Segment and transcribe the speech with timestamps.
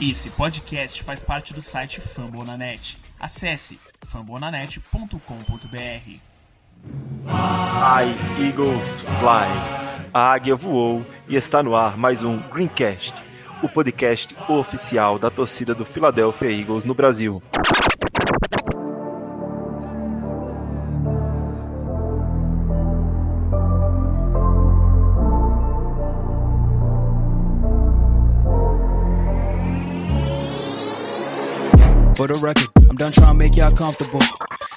[0.00, 2.96] Esse podcast faz parte do site Fambonanet.
[3.18, 5.18] Acesse fambonanet.com.br.
[7.26, 10.08] Ai, Eagles Fly.
[10.14, 13.12] A águia voou e está no ar mais um Greencast,
[13.60, 17.42] o podcast oficial da torcida do Philadelphia Eagles no Brasil.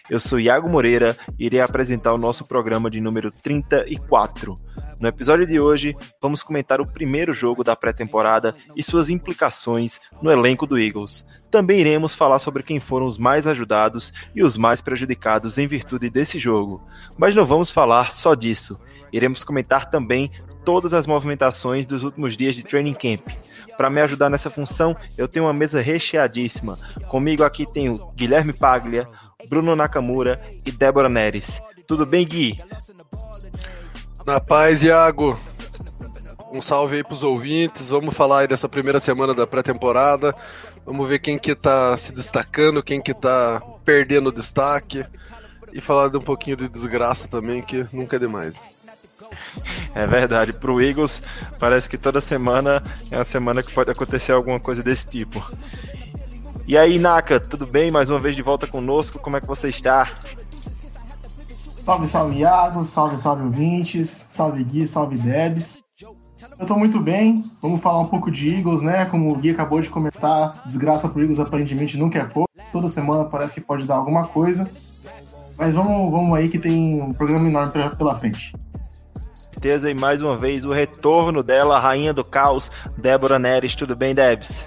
[0.09, 4.55] Eu sou Iago Moreira e irei apresentar o nosso programa de número 34.
[5.01, 10.31] No episódio de hoje, vamos comentar o primeiro jogo da pré-temporada e suas implicações no
[10.31, 11.25] elenco do Eagles.
[11.49, 16.09] Também iremos falar sobre quem foram os mais ajudados e os mais prejudicados em virtude
[16.09, 16.81] desse jogo.
[17.17, 18.79] Mas não vamos falar só disso.
[19.11, 20.31] Iremos comentar também
[20.63, 23.27] todas as movimentações dos últimos dias de training camp.
[23.77, 26.75] Para me ajudar nessa função, eu tenho uma mesa recheadíssima.
[27.07, 29.07] Comigo aqui tenho Guilherme Paglia,
[29.49, 31.62] Bruno Nakamura e Débora Neres.
[31.87, 32.59] Tudo bem, Gui?
[34.26, 35.37] Na paz, Iago.
[36.51, 37.89] Um salve aí pros ouvintes.
[37.89, 40.35] Vamos falar aí dessa primeira semana da pré-temporada.
[40.85, 45.05] Vamos ver quem que tá se destacando, quem que tá perdendo destaque.
[45.73, 48.59] E falar de um pouquinho de desgraça também, que nunca é demais.
[49.93, 51.21] É verdade, pro Eagles
[51.60, 55.43] parece que toda semana é uma semana que pode acontecer alguma coisa desse tipo.
[56.68, 57.91] E aí, Naka, tudo bem?
[57.91, 60.10] Mais uma vez de volta conosco, como é que você está?
[61.82, 65.79] Salve, salve Iago, salve, salve ouvintes, salve Gui, salve Debs.
[66.57, 69.06] Eu tô muito bem, vamos falar um pouco de Eagles, né?
[69.06, 72.50] Como o Gui acabou de comentar, desgraça pro Eagles aparentemente nunca é pouco.
[72.72, 74.69] Toda semana parece que pode dar alguma coisa.
[75.57, 78.53] Mas vamos, vamos aí que tem um programa enorme pela frente
[79.62, 83.75] certeza, e mais uma vez o retorno dela, rainha do caos, Débora Neres.
[83.75, 84.66] Tudo bem, Debs?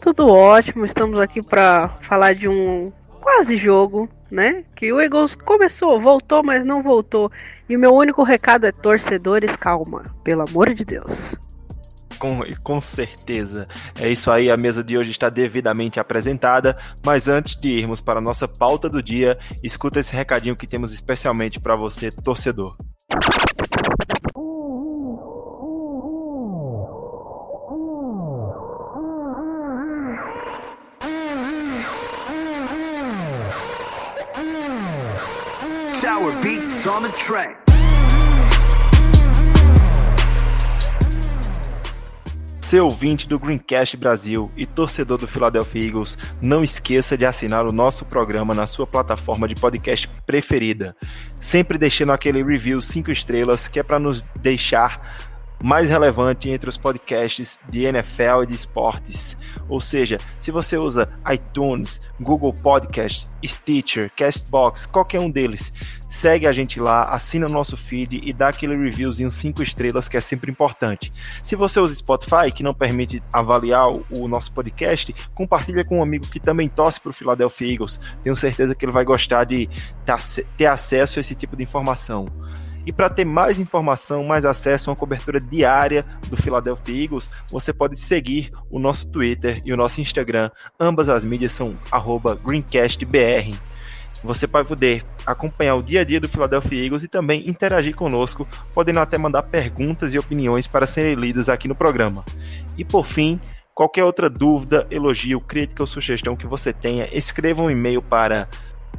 [0.00, 2.84] Tudo ótimo, estamos aqui para falar de um
[3.20, 4.62] quase jogo, né?
[4.76, 7.30] Que o Eagles começou, voltou, mas não voltou.
[7.68, 11.34] E o meu único recado é: torcedores, calma, pelo amor de Deus.
[12.20, 13.66] Com, com certeza.
[14.00, 16.78] É isso aí, a mesa de hoje está devidamente apresentada.
[17.04, 20.92] Mas antes de irmos para a nossa pauta do dia, escuta esse recadinho que temos
[20.92, 22.76] especialmente para você, torcedor.
[36.88, 37.56] On the track.
[42.60, 47.72] Seu ouvinte do Greencast Brasil e torcedor do Philadelphia Eagles, não esqueça de assinar o
[47.72, 50.96] nosso programa na sua plataforma de podcast preferida.
[51.38, 55.30] Sempre deixando aquele review 5 estrelas que é para nos deixar
[55.62, 59.36] mais relevante entre os podcasts de NFL e de esportes.
[59.68, 65.72] Ou seja, se você usa iTunes, Google Podcast, Stitcher, Castbox, qualquer um deles,
[66.08, 70.16] segue a gente lá, assina o nosso feed e dá aquele reviewzinho 5 estrelas que
[70.16, 71.10] é sempre importante.
[71.42, 76.26] Se você usa Spotify, que não permite avaliar o, nosso podcast, compartilha com um amigo
[76.26, 78.00] que também torce para o Philadelphia Eagles.
[78.22, 79.68] Tenho certeza que ele vai gostar de
[80.56, 82.26] ter acesso a esse tipo de informação.
[82.86, 87.72] E para ter mais informação, mais acesso a uma cobertura diária do Philadelphia Eagles, você
[87.72, 90.52] pode seguir o nosso Twitter e o nosso Instagram.
[90.78, 91.76] Ambas as mídias são
[92.44, 93.58] GreencastBR.
[94.22, 98.46] Você vai poder acompanhar o dia a dia do Philadelphia Eagles e também interagir conosco,
[98.72, 102.24] podendo até mandar perguntas e opiniões para serem lidas aqui no programa.
[102.78, 103.40] E por fim,
[103.74, 108.48] qualquer outra dúvida, elogio, crítica ou sugestão que você tenha, escreva um e-mail para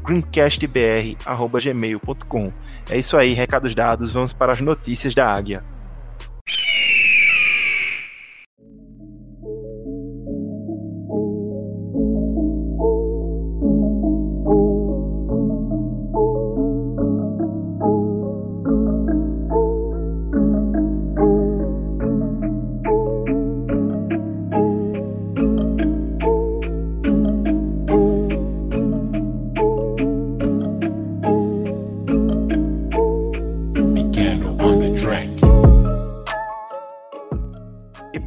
[0.03, 2.51] greencastbr.gmail.com.
[2.89, 5.63] É isso aí, recados dados, vamos para as notícias da Águia.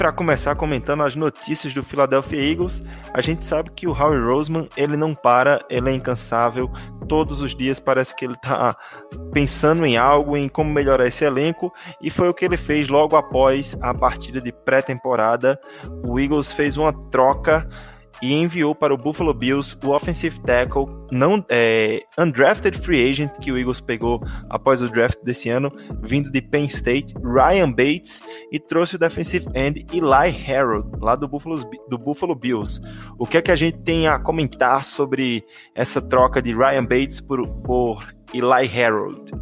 [0.01, 2.83] Para começar comentando as notícias do Philadelphia Eagles,
[3.13, 6.73] a gente sabe que o Howie Roseman, ele não para, ele é incansável,
[7.07, 8.75] todos os dias parece que ele está
[9.31, 11.71] pensando em algo, em como melhorar esse elenco,
[12.03, 15.61] e foi o que ele fez logo após a partida de pré-temporada.
[16.03, 17.63] O Eagles fez uma troca
[18.23, 23.51] e enviou para o Buffalo Bills o offensive tackle não é, undrafted free agent que
[23.51, 25.73] o Eagles pegou após o draft desse ano,
[26.03, 28.23] vindo de Penn State, Ryan Bates,
[28.53, 31.59] e trouxe o defensive end Eli Harold, lá do Buffalo,
[31.89, 32.81] do Buffalo Bills.
[33.19, 35.45] O que é que a gente tem a comentar sobre
[35.75, 39.33] essa troca de Ryan Bates por, por Eli Harold?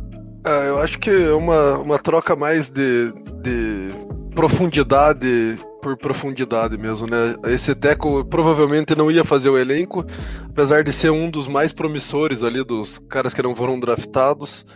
[0.47, 3.89] É, eu acho que é uma, uma troca mais de, de
[4.35, 7.37] profundidade por profundidade mesmo, né?
[7.47, 10.05] Esse Teco provavelmente não ia fazer o elenco,
[10.49, 14.67] apesar de ser um dos mais promissores ali dos caras que não foram draftados.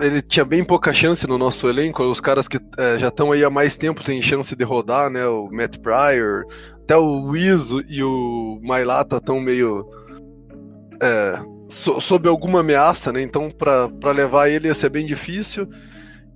[0.00, 2.02] Ele tinha bem pouca chance no nosso elenco.
[2.02, 5.26] Os caras que é, já estão aí há mais tempo têm chance de rodar, né?
[5.26, 6.44] O Matt Pryor,
[6.82, 9.86] até o Wiz e o Mailata estão meio
[11.00, 13.22] é, so, sob alguma ameaça, né?
[13.22, 15.68] Então, para levar ele ia ser bem difícil.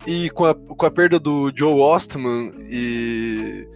[0.07, 3.67] E com a, com a perda do Joe Ostman e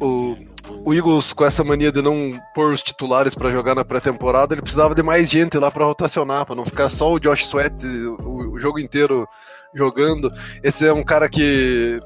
[0.00, 0.36] o,
[0.84, 4.62] o Eagles com essa mania de não pôr os titulares para jogar na pré-temporada, ele
[4.62, 8.52] precisava de mais gente lá para rotacionar, para não ficar só o Josh Sweat o,
[8.54, 9.26] o, jogo inteiro
[9.74, 10.30] jogando.
[10.62, 12.00] Esse é um cara que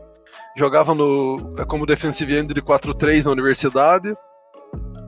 [0.56, 4.12] jogava no como defensive end de 4-3 na universidade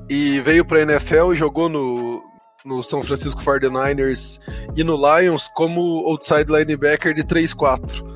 [0.08, 2.22] e veio para a NFL e jogou no,
[2.64, 4.38] no São Francisco 49ers
[4.76, 8.12] e no Lions como outside linebacker de 3-4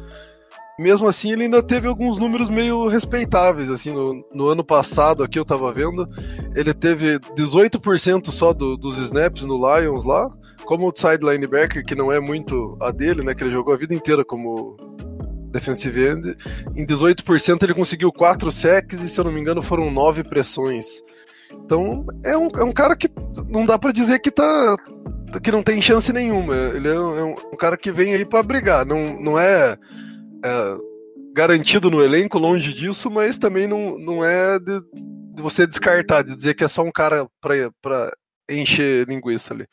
[0.79, 5.39] mesmo assim ele ainda teve alguns números meio respeitáveis, assim, no, no ano passado aqui
[5.39, 6.07] eu tava vendo,
[6.55, 10.31] ele teve 18% só do, dos snaps no Lions lá,
[10.65, 13.95] como outside linebacker, que não é muito a dele, né, que ele jogou a vida
[13.95, 14.77] inteira como
[15.51, 16.37] defensive end,
[16.75, 20.87] em 18% ele conseguiu 4 sacks e se eu não me engano foram 9 pressões.
[21.53, 23.09] Então é um, é um cara que
[23.49, 24.77] não dá para dizer que tá
[25.43, 26.55] que não tem chance nenhuma.
[26.55, 29.77] Ele é um, é um cara que vem aí para brigar, não, não é
[30.45, 30.77] é,
[31.35, 34.81] garantido no elenco, longe disso, mas também não, não é de,
[35.35, 38.13] de você descartar, de dizer que é só um cara para
[38.49, 39.67] encher linguiça ali.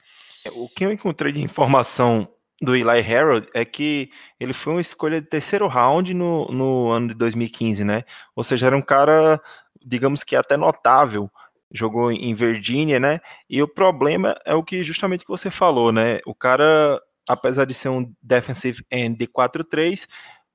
[0.56, 2.28] O que eu encontrei de informação
[2.62, 4.10] do Eli Harold é que
[4.40, 8.04] ele foi uma escolha de terceiro round no, no ano de 2015, né?
[8.36, 9.42] Ou seja, era um cara,
[9.86, 11.30] digamos que até notável,
[11.74, 13.20] jogou em Virgínia, né?
[13.50, 16.20] E o problema é o que justamente que você falou, né?
[16.26, 20.08] O cara, apesar de ser um defensive end de 4-3,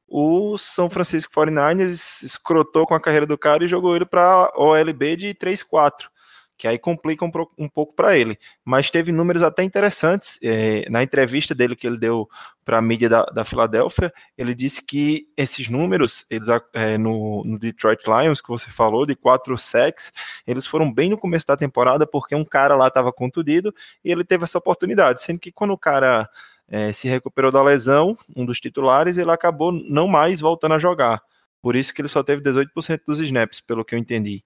[0.07, 5.17] o São Francisco 49ers escrotou com a carreira do cara e jogou ele para OLB
[5.17, 6.09] de 3-4,
[6.59, 8.37] que aí complica um, um pouco para ele.
[8.65, 10.41] Mas teve números até interessantes.
[10.43, 12.29] É, na entrevista dele que ele deu
[12.65, 17.59] para a mídia da, da Filadélfia, ele disse que esses números, eles, é, no, no,
[17.59, 20.13] Detroit Lions, que você falou, de 4 sacks,
[20.45, 23.73] eles foram bem no começo da temporada, porque um cara lá estava contundido
[24.05, 25.23] e ele teve essa oportunidade.
[25.23, 26.29] Sendo que quando o cara
[26.69, 31.23] é, se recuperou da lesão, um dos titulares, ele acabou não mais voltando a jogar.
[31.63, 34.43] Por isso que ele só teve 18% dos snaps, pelo que eu entendi.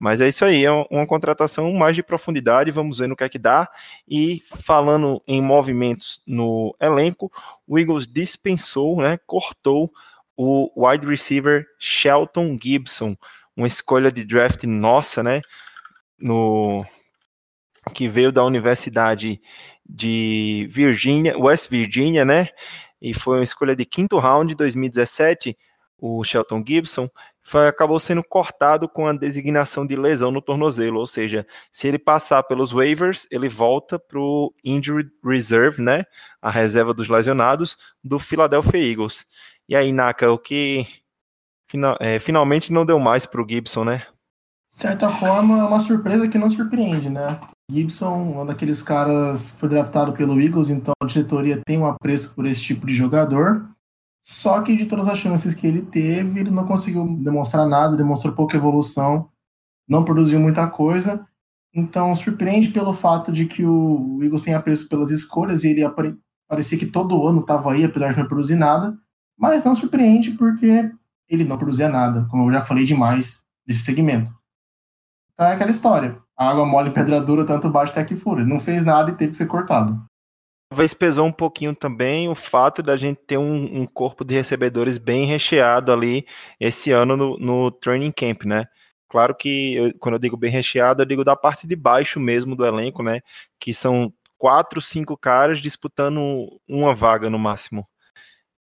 [0.00, 3.28] Mas é isso aí, é uma contratação mais de profundidade, vamos ver no que é
[3.28, 3.68] que dá.
[4.08, 7.30] E falando em movimentos no elenco,
[7.66, 9.92] o Eagles dispensou, né, cortou
[10.34, 13.14] o wide receiver Shelton Gibson,
[13.54, 15.42] uma escolha de draft nossa, né,
[16.18, 16.82] no
[17.92, 19.38] que veio da Universidade
[19.86, 22.48] de Virgínia, West Virginia, né?
[23.02, 25.56] E foi uma escolha de quinto round de 2017,
[25.98, 27.08] o Shelton Gibson,
[27.42, 31.98] foi, acabou sendo cortado com a designação de lesão no tornozelo, ou seja, se ele
[31.98, 36.04] passar pelos waivers, ele volta para o injury reserve, né?
[36.40, 39.26] A reserva dos lesionados do Philadelphia Eagles.
[39.68, 40.86] E aí, Naka, o que
[41.68, 44.06] final, é, finalmente não deu mais para o Gibson, né?
[44.68, 47.40] De certa forma, é uma surpresa que não surpreende, né?
[47.70, 52.46] Gibson, um daqueles caras foi draftado pelo Eagles, então a diretoria tem um apreço por
[52.46, 53.68] esse tipo de jogador.
[54.30, 58.32] Só que de todas as chances que ele teve, ele não conseguiu demonstrar nada, demonstrou
[58.32, 59.28] pouca evolução,
[59.88, 61.26] não produziu muita coisa.
[61.74, 65.82] Então surpreende pelo fato de que o Eagles tem apreço pelas escolhas e ele
[66.48, 68.96] parecia que todo ano estava aí, apesar de não produzir nada.
[69.36, 70.92] Mas não surpreende porque
[71.28, 74.32] ele não produzia nada, como eu já falei demais desse segmento.
[75.32, 78.44] Então é aquela história água mole pedra dura, tanto bate até que fura.
[78.44, 80.02] Não fez nada e teve que ser cortado.
[80.70, 84.98] Talvez pesou um pouquinho também o fato da gente ter um, um corpo de recebedores
[84.98, 86.24] bem recheado ali
[86.60, 88.66] esse ano no, no training camp, né?
[89.08, 92.54] Claro que eu, quando eu digo bem recheado, eu digo da parte de baixo mesmo
[92.54, 93.20] do elenco, né?
[93.58, 96.20] Que são quatro, cinco caras disputando
[96.68, 97.84] uma vaga no máximo.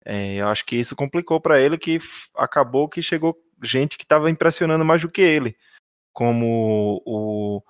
[0.05, 1.99] É, eu acho que isso complicou para ele, que
[2.37, 5.57] acabou que chegou gente que estava impressionando mais do que ele
[6.17, 7.63] como o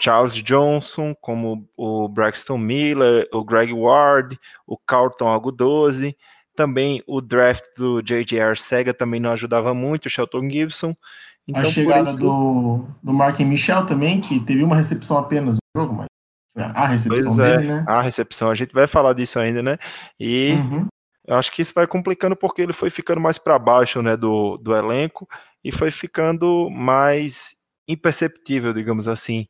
[0.00, 6.16] Charles Johnson, como o Braxton Miller, o Greg Ward, o Carlton Agudosi,
[6.56, 8.40] também o draft do J.J.
[8.40, 10.94] Arcega também não ajudava muito, o Shelton Gibson.
[11.46, 12.18] Então, a chegada isso...
[12.18, 16.06] do, do Mark Michel também, que teve uma recepção apenas no jogo, mas
[16.56, 17.84] a recepção pois é, dele, né?
[17.86, 19.76] A recepção, a gente vai falar disso ainda, né?
[20.18, 20.86] E uhum.
[21.26, 24.56] eu acho que isso vai complicando porque ele foi ficando mais para baixo, né, do,
[24.58, 25.28] do elenco
[25.62, 27.56] e foi ficando mais
[27.88, 29.46] imperceptível, digamos assim.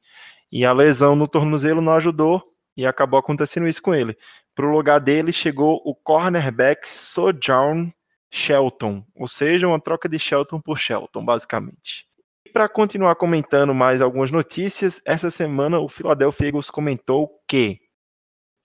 [0.55, 2.41] E a lesão no tornozelo não ajudou
[2.77, 4.17] e acabou acontecendo isso com ele.
[4.55, 7.93] Para o lugar dele chegou o cornerback Sojourn
[8.33, 12.07] Shelton, ou seja, uma troca de Shelton por Shelton, basicamente.
[12.47, 17.81] E para continuar comentando mais algumas notícias, essa semana o Philadelphia Eagles comentou que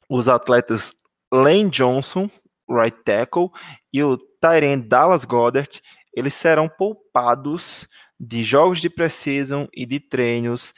[0.07, 0.93] os atletas
[1.33, 2.29] Lane Johnson,
[2.69, 3.49] right tackle,
[3.91, 5.81] e o Tyrant Dallas Goddard,
[6.13, 10.71] eles serão poupados de jogos de preseason e de treinos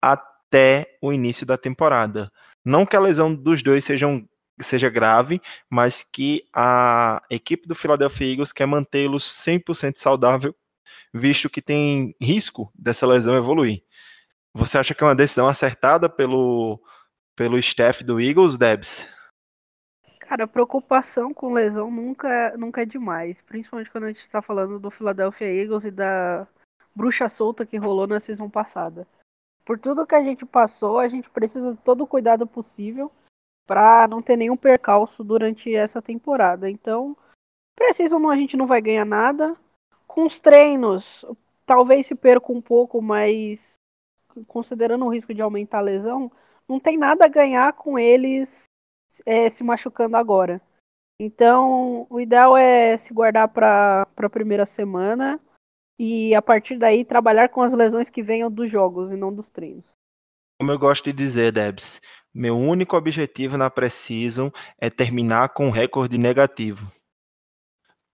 [0.00, 0.27] até
[1.00, 2.30] o início da temporada.
[2.64, 4.28] Não que a lesão dos dois sejam
[4.60, 5.40] seja grave,
[5.70, 10.54] mas que a equipe do Philadelphia Eagles quer mantê-los 100% saudável,
[11.14, 13.82] visto que tem risco dessa lesão evoluir.
[14.54, 16.82] Você acha que é uma decisão acertada pelo,
[17.36, 19.06] pelo staff do Eagles, Debs?
[20.18, 24.90] Cara, preocupação com lesão nunca, nunca é demais, principalmente quando a gente está falando do
[24.90, 26.46] Philadelphia Eagles e da
[26.94, 29.06] bruxa solta que rolou na season passada.
[29.68, 33.12] Por tudo que a gente passou, a gente precisa de todo o cuidado possível
[33.66, 36.70] para não ter nenhum percalço durante essa temporada.
[36.70, 37.14] Então,
[37.76, 39.54] precisam a gente não vai ganhar nada.
[40.06, 41.22] Com os treinos,
[41.66, 43.74] talvez se perca um pouco, mas
[44.46, 46.32] considerando o risco de aumentar a lesão,
[46.66, 48.64] não tem nada a ganhar com eles
[49.26, 50.62] é, se machucando agora.
[51.20, 55.38] Então, o ideal é se guardar para a primeira semana
[55.98, 59.50] e a partir daí trabalhar com as lesões que venham dos jogos e não dos
[59.50, 59.96] treinos.
[60.58, 62.00] Como eu gosto de dizer, Debs,
[62.34, 64.50] meu único objetivo na Precision
[64.80, 66.90] é terminar com um recorde negativo.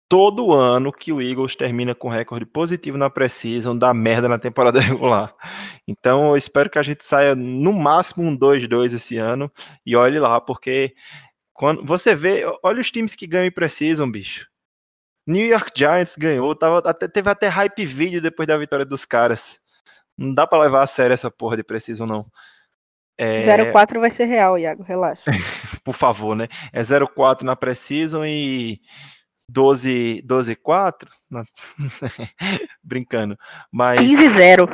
[0.08, 4.78] Todo ano que o Eagles termina com recorde positivo na Precision, dá merda na temporada
[4.80, 5.34] regular.
[5.88, 9.50] Então eu espero que a gente saia no máximo um 2-2 esse ano.
[9.86, 10.94] E olhe lá, porque
[11.54, 14.51] quando você vê, olha os times que ganham e precisam, bicho.
[15.26, 19.58] New York Giants ganhou, tava, até, teve até hype vídeo depois da vitória dos caras.
[20.16, 22.26] Não dá para levar a sério essa porra de preciso, não.
[23.16, 23.70] É...
[23.70, 25.24] 04 vai ser real, Iago, relaxa.
[25.84, 26.48] Por favor, né?
[26.72, 28.80] É 04 na Precision e
[29.48, 31.10] 12, 12 4?
[31.30, 31.44] Não.
[32.82, 33.36] Brincando.
[33.70, 34.68] Mas 15 0.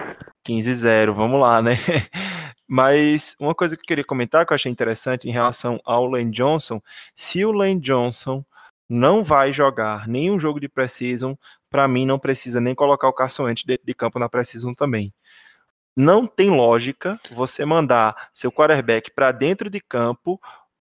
[0.45, 1.73] 15 0, vamos lá, né?
[2.67, 6.31] Mas uma coisa que eu queria comentar que eu achei interessante em relação ao Lane
[6.31, 6.81] Johnson,
[7.17, 8.45] se o Lane Johnson
[8.89, 11.35] não vai jogar nenhum jogo de Precision,
[11.69, 15.13] para mim não precisa nem colocar o Carson Wentz dentro de campo na Precision também
[15.99, 20.41] não tem lógica você mandar seu quarterback para dentro de campo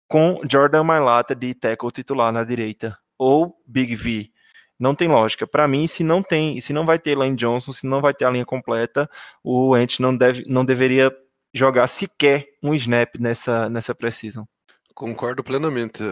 [0.08, 4.32] com Jordan Mailata de tackle titular na direita ou Big V.
[4.76, 5.46] Não tem lógica.
[5.46, 8.24] Para mim, se não tem, se não vai ter Lane Johnson, se não vai ter
[8.24, 9.08] a linha completa,
[9.44, 11.16] o Ent não deve, não deveria
[11.54, 14.46] jogar sequer um snap nessa nessa precisão.
[14.96, 16.02] Concordo plenamente.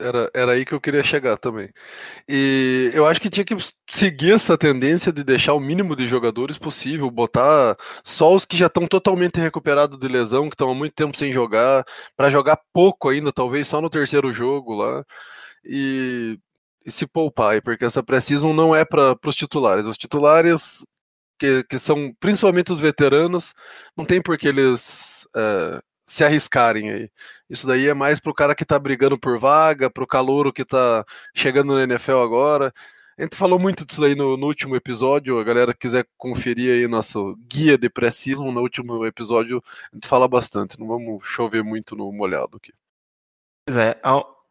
[0.00, 1.70] Era, era aí que eu queria chegar também.
[2.26, 3.54] E eu acho que tinha que
[3.90, 8.68] seguir essa tendência de deixar o mínimo de jogadores possível, botar só os que já
[8.68, 11.84] estão totalmente recuperados de lesão, que estão há muito tempo sem jogar,
[12.16, 15.04] para jogar pouco ainda, talvez só no terceiro jogo lá.
[15.64, 16.38] E,
[16.86, 19.86] e se poupar, porque essa precisam não é para os titulares.
[19.86, 20.86] Os titulares,
[21.38, 23.52] que, que são principalmente os veteranos,
[23.96, 25.26] não tem por que eles.
[25.36, 27.10] É, se arriscarem aí.
[27.48, 31.04] Isso daí é mais pro cara que tá brigando por vaga, pro calouro que tá
[31.34, 32.72] chegando no NFL agora.
[33.18, 35.38] A gente falou muito disso aí no, no, último episódio.
[35.38, 40.28] A galera quiser conferir aí nosso guia de precismo, no último episódio a gente fala
[40.28, 40.78] bastante.
[40.78, 42.72] Não vamos chover muito no molhado aqui.
[43.66, 43.98] Pois é,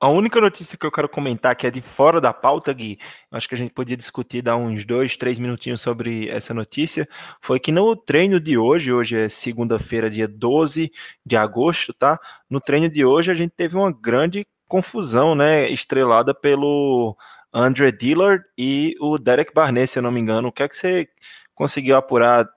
[0.01, 2.97] a única notícia que eu quero comentar, que é de fora da pauta, Gui,
[3.31, 7.07] acho que a gente podia discutir, dar uns dois, três minutinhos sobre essa notícia,
[7.39, 10.91] foi que no treino de hoje, hoje é segunda-feira, dia 12
[11.23, 12.19] de agosto, tá?
[12.49, 15.69] No treino de hoje a gente teve uma grande confusão, né?
[15.69, 17.15] Estrelada pelo
[17.53, 20.47] Andre Dillard e o Derek Barnett, se eu não me engano.
[20.47, 21.07] O que é que você
[21.53, 22.49] conseguiu apurar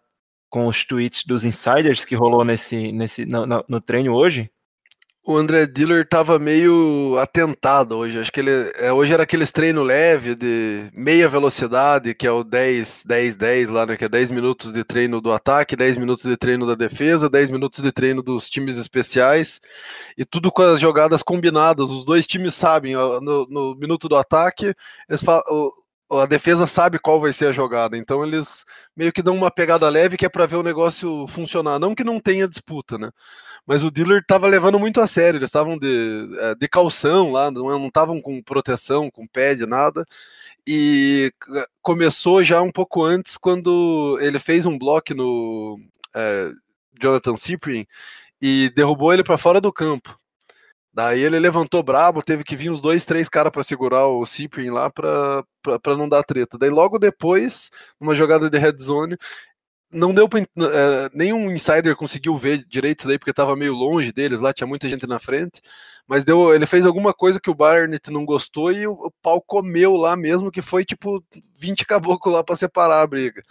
[0.48, 4.50] com os tweets dos insiders que rolou nesse, nesse no, no, no treino hoje?
[5.26, 8.18] O André Diller tava meio atentado hoje.
[8.18, 12.44] Acho que ele é, hoje era aqueles treino leve de meia velocidade, que é o
[12.44, 13.96] 10, 10, 10 lá, né?
[13.96, 17.48] Que é 10 minutos de treino do ataque, 10 minutos de treino da defesa, 10
[17.48, 19.62] minutos de treino dos times especiais
[20.18, 21.90] e tudo com as jogadas combinadas.
[21.90, 24.74] Os dois times sabem, no, no minuto do ataque,
[25.08, 25.42] eles falam,
[26.10, 28.64] a defesa sabe qual vai ser a jogada, então eles
[28.96, 31.78] meio que dão uma pegada leve que é para ver o negócio funcionar.
[31.78, 33.10] Não que não tenha disputa, né?
[33.66, 37.50] mas o dealer estava levando muito a sério, eles estavam de, é, de calção lá,
[37.50, 40.04] não estavam com proteção, com pad, nada.
[40.66, 41.32] e
[41.82, 45.78] começou já um pouco antes, quando ele fez um bloco no
[46.14, 46.50] é,
[47.00, 47.86] Jonathan Cyprien
[48.40, 50.18] e derrubou ele para fora do campo.
[50.94, 54.70] Daí ele levantou brabo, teve que vir uns dois, três caras para segurar o Cyprien
[54.70, 55.44] lá para
[55.96, 56.56] não dar treta.
[56.56, 57.68] Daí logo depois,
[58.00, 59.16] numa jogada de red zone,
[59.90, 64.12] não deu pra, é, nenhum insider conseguiu ver direito isso daí porque tava meio longe
[64.12, 65.60] deles lá, tinha muita gente na frente.
[66.06, 69.40] Mas deu, ele fez alguma coisa que o Barnett não gostou e o, o pau
[69.40, 71.24] comeu lá mesmo, que foi tipo
[71.56, 73.42] 20 caboclos lá para separar a briga.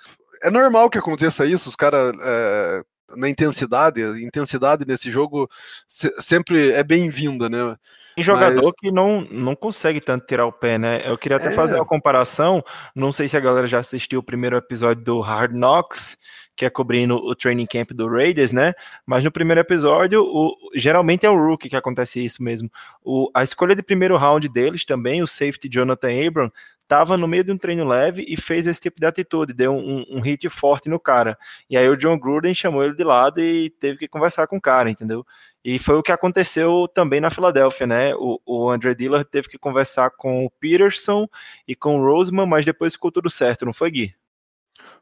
[0.42, 2.84] É normal que aconteça isso, os caras é,
[3.16, 5.50] na intensidade, a intensidade nesse jogo
[5.88, 7.76] sempre é bem-vinda, né?
[8.16, 8.74] Tem jogador Mas...
[8.78, 11.02] que não, não consegue tanto tirar o pé, né?
[11.06, 11.56] Eu queria até é...
[11.56, 12.64] fazer uma comparação.
[12.96, 16.16] Não sei se a galera já assistiu o primeiro episódio do Hard Knocks,
[16.56, 18.74] que é cobrindo o training camp do Raiders, né?
[19.06, 22.70] Mas no primeiro episódio, o, geralmente é o rookie que acontece isso mesmo.
[23.04, 26.52] O, a escolha de primeiro round deles também, o safety Jonathan Abram,
[26.84, 30.06] estava no meio de um treino leve e fez esse tipo de atitude, deu um,
[30.10, 31.38] um, hit forte no cara.
[31.70, 34.62] E aí o John Gruden chamou ele de lado e teve que conversar com o
[34.62, 35.26] cara, entendeu?
[35.64, 38.14] E foi o que aconteceu também na Filadélfia, né?
[38.16, 41.28] O, o André Dillard teve que conversar com o Peterson
[41.68, 44.16] e com o Roseman, mas depois ficou tudo certo, não foi, Gui?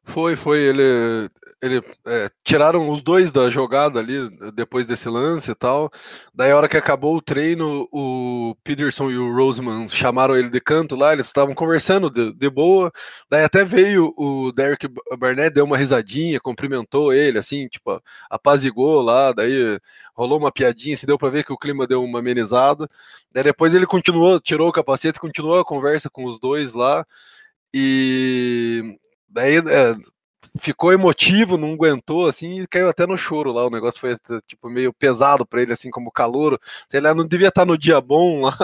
[0.04, 0.60] Foi, foi.
[0.60, 1.30] Ele,
[1.62, 5.91] ele é, tiraram os dois da jogada ali depois desse lance e tal.
[6.34, 10.60] Daí, a hora que acabou o treino, o Peterson e o Roseman chamaram ele de
[10.60, 11.13] canto lá.
[11.13, 12.91] Eles estavam conversando de, de, boa.
[13.30, 14.88] Daí, até veio o Derek
[15.20, 19.32] Barnett, deu uma risadinha, cumprimentou ele, assim, tipo, apazigou lá.
[19.32, 19.80] Daí,
[20.15, 22.89] rolou uma piadinha, se deu para ver que o clima deu uma amenizada.
[23.34, 27.06] Daí, depois, ele continuou, tirou o capacete, continuou a conversa com os dois lá.
[27.74, 28.98] E
[29.32, 29.96] Daí é,
[30.60, 33.66] ficou emotivo, não aguentou, assim, e caiu até no choro lá.
[33.66, 34.18] O negócio foi
[34.48, 36.60] tipo meio pesado para ele, assim, como calor.
[36.92, 38.58] Ele não devia estar no dia bom lá.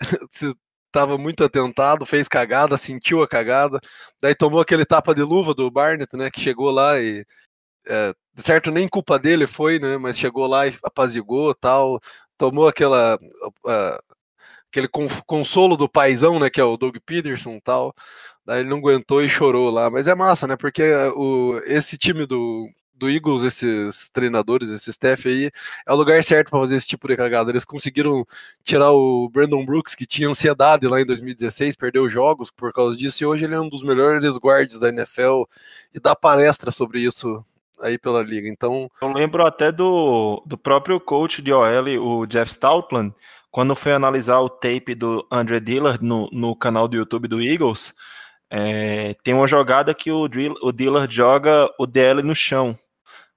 [0.86, 3.80] Estava muito atentado, fez cagada, sentiu a cagada.
[4.20, 6.30] Daí tomou aquele tapa de luva do Barnett, né?
[6.30, 7.24] Que chegou lá e.
[7.86, 9.96] É, certo, nem culpa dele foi, né?
[9.98, 12.00] Mas chegou lá e apazigou tal.
[12.38, 13.18] Tomou aquela.
[13.64, 14.12] Uh,
[14.72, 14.88] aquele
[15.26, 17.94] consolo do paizão, né, que é o Doug Peterson tal.
[18.44, 19.90] Daí ele não aguentou e chorou lá.
[19.90, 20.56] Mas é massa, né?
[20.56, 20.82] Porque
[21.14, 22.68] o, esse time do,
[23.02, 25.50] do Eagles, esses treinadores, esse staff aí,
[25.86, 27.50] é o lugar certo para fazer esse tipo de cagada.
[27.50, 28.24] Eles conseguiram
[28.62, 33.22] tirar o Brandon Brooks, que tinha ansiedade lá em 2016, perdeu jogos por causa disso,
[33.22, 35.42] e hoje ele é um dos melhores guards da NFL
[35.92, 37.44] e dá palestra sobre isso
[37.80, 38.48] aí pela liga.
[38.48, 38.88] Então.
[39.00, 43.12] Eu lembro até do, do próprio coach de OL, o Jeff Stoutland,
[43.50, 47.92] quando foi analisar o tape do Andre Dillard no, no canal do YouTube do Eagles,
[48.54, 52.78] é, tem uma jogada que o, drill, o Dillard joga o DL no chão,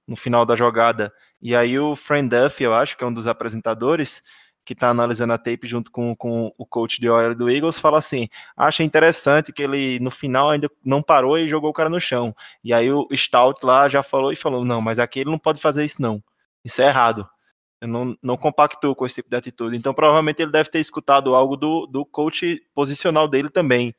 [0.06, 1.14] no final da jogada.
[1.42, 4.22] E aí o Friend Duff, eu acho que é um dos apresentadores,
[4.66, 8.00] que está analisando a tape junto com, com o coach de OL do Eagles, fala
[8.00, 12.02] assim: acha interessante que ele no final ainda não parou e jogou o cara no
[12.02, 12.36] chão.
[12.62, 15.62] E aí o Stout lá já falou e falou: não, mas aqui ele não pode
[15.62, 16.22] fazer isso, não.
[16.64, 17.26] Isso é errado.
[17.80, 19.78] Eu não, não compactou com esse tipo de atitude.
[19.78, 23.94] Então, provavelmente ele deve ter escutado algo do, do coach posicional dele também.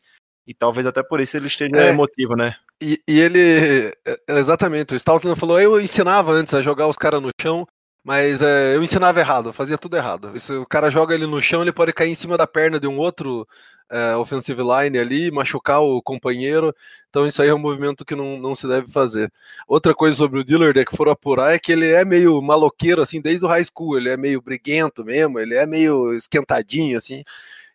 [0.47, 2.55] E talvez até por isso ele esteja é, emotivo, né?
[2.81, 3.93] E, e ele.
[4.07, 7.67] É, exatamente, o Stoutland falou: eu ensinava antes a jogar os caras no chão,
[8.05, 10.39] mas é, eu ensinava errado, eu fazia tudo errado.
[10.39, 12.87] Se o cara joga ele no chão, ele pode cair em cima da perna de
[12.87, 13.47] um outro
[13.91, 16.75] é, offensive line ali, machucar o companheiro.
[17.09, 19.33] Então isso aí é um movimento que não, não se deve fazer.
[19.67, 23.03] Outra coisa sobre o Dillard é que foram apurar é que ele é meio maloqueiro,
[23.03, 23.97] assim, desde o high school.
[23.97, 27.23] Ele é meio briguento mesmo, ele é meio esquentadinho, assim.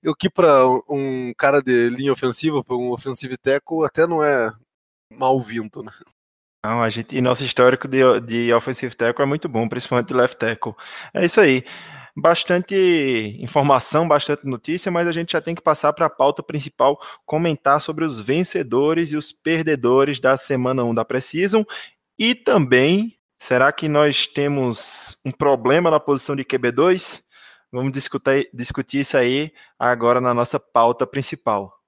[0.04, 4.52] O que para um cara de linha ofensiva, para um offensive tackle, até não é
[5.12, 5.92] mal vindo, né?
[6.64, 10.14] Não, a gente, e nosso histórico de, de offensive tackle é muito bom, principalmente de
[10.14, 10.76] left tackle.
[11.14, 11.64] É isso aí
[12.16, 17.00] bastante informação, bastante notícia, mas a gente já tem que passar para a pauta principal,
[17.26, 21.66] comentar sobre os vencedores e os perdedores da semana 1 da Precisam
[22.18, 27.22] e também, será que nós temos um problema na posição de QB2?
[27.72, 31.81] Vamos discutir, discutir isso aí agora na nossa pauta principal.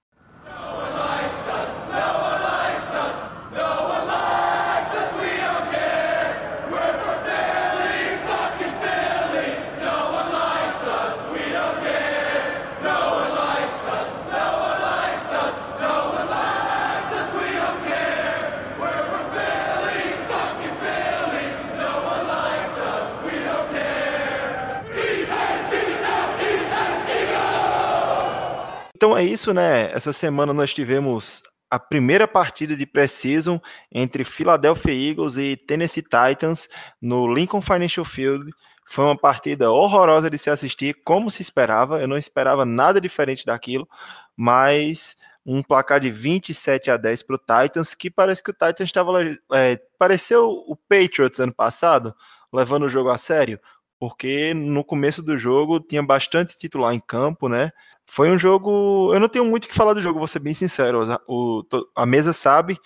[29.04, 29.90] Então é isso, né?
[29.92, 33.60] Essa semana nós tivemos a primeira partida de pré-season
[33.92, 36.70] entre Philadelphia Eagles e Tennessee Titans
[37.02, 38.50] no Lincoln Financial Field.
[38.86, 42.00] Foi uma partida horrorosa de se assistir, como se esperava.
[42.00, 43.86] Eu não esperava nada diferente daquilo,
[44.34, 48.88] mas um placar de 27 a 10 para o Titans, que parece que o Titans
[48.88, 49.20] estava.
[49.52, 52.14] É, pareceu o Patriots ano passado,
[52.50, 53.60] levando o jogo a sério,
[53.98, 57.70] porque no começo do jogo tinha bastante titular em campo, né?
[58.06, 59.12] Foi um jogo.
[59.14, 61.18] Eu não tenho muito o que falar do jogo, vou ser bem sincero.
[61.26, 61.62] O,
[61.96, 62.78] a mesa sabe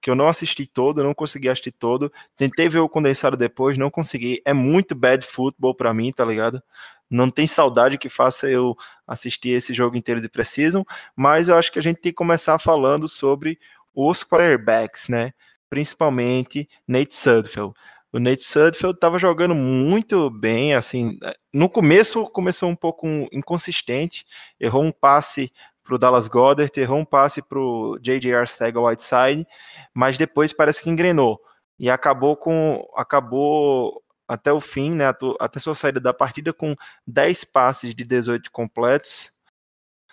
[0.00, 2.12] que eu não assisti todo, não consegui assistir todo.
[2.36, 4.40] Tentei ver o condensado depois, não consegui.
[4.44, 6.62] É muito bad football para mim, tá ligado?
[7.08, 8.76] Não tem saudade que faça eu
[9.06, 10.82] assistir esse jogo inteiro de Precision,
[11.14, 13.58] mas eu acho que a gente tem que começar falando sobre
[13.94, 15.32] os quarterbacks, né?
[15.70, 17.74] Principalmente Nate Sudfeld.
[18.16, 21.18] O Nate Sudfeld estava jogando muito bem, assim,
[21.52, 24.24] no começo começou um pouco inconsistente,
[24.58, 25.52] errou um passe
[25.84, 28.34] para o Dallas Goddard, errou um passe para o J.J.
[28.34, 29.46] Arcega Whiteside,
[29.92, 31.38] mas depois parece que engrenou
[31.78, 36.74] e acabou com acabou até o fim, né, até sua saída da partida com
[37.06, 39.30] 10 passes de 18 completos,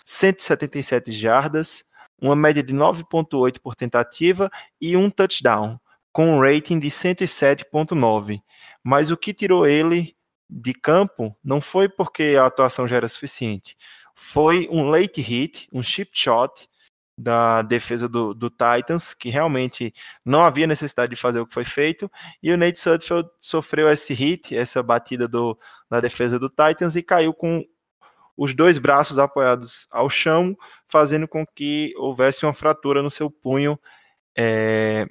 [0.04, 1.86] 177 jardas,
[2.22, 5.80] uma média de 9.8 por tentativa e um touchdown,
[6.14, 8.42] com um rating de 107.9.
[8.84, 10.16] Mas o que tirou ele
[10.50, 13.76] de campo não foi porque a atuação já era suficiente,
[14.16, 16.70] foi um late hit, um chip shot
[17.18, 19.94] da defesa do, do, Titans, que realmente
[20.26, 24.14] não havia necessidade de fazer o que foi feito, e o Nate Sudfeld sofreu esse
[24.14, 25.58] hit, essa batida do,
[25.90, 27.64] na defesa do Titans, e caiu com
[28.36, 33.80] os dois braços apoiados ao chão, fazendo com que houvesse uma fratura no seu punho
[34.36, 35.08] é,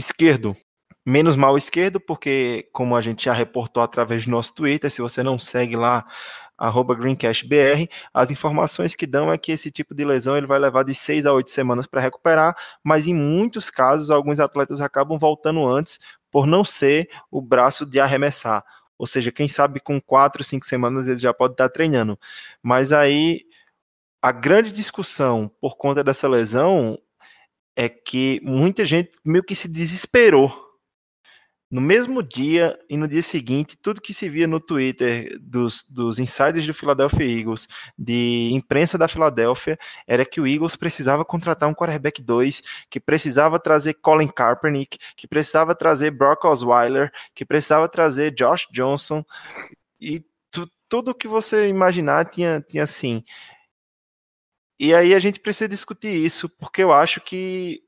[0.00, 0.56] esquerdo.
[1.06, 5.22] Menos mal esquerdo, porque, como a gente já reportou através do nosso Twitter, se você
[5.22, 6.04] não segue lá,
[6.58, 10.82] arroba GreencastBR, as informações que dão é que esse tipo de lesão ele vai levar
[10.82, 15.66] de seis a oito semanas para recuperar, mas em muitos casos alguns atletas acabam voltando
[15.66, 15.98] antes
[16.30, 18.62] por não ser o braço de arremessar.
[18.98, 22.18] Ou seja, quem sabe com quatro, cinco semanas ele já pode estar treinando.
[22.62, 23.46] Mas aí
[24.20, 26.98] a grande discussão por conta dessa lesão
[27.76, 30.70] é que muita gente meio que se desesperou
[31.70, 36.18] no mesmo dia e no dia seguinte, tudo que se via no Twitter dos, dos
[36.18, 41.74] insiders do Philadelphia Eagles, de imprensa da Filadélfia, era que o Eagles precisava contratar um
[41.74, 48.32] quarterback 2, que precisava trazer Colin Kaepernick, que precisava trazer Brock Osweiler, que precisava trazer
[48.32, 49.24] Josh Johnson,
[50.00, 53.22] e tu, tudo que você imaginar tinha, tinha assim.
[54.82, 57.82] E aí a gente precisa discutir isso, porque eu acho que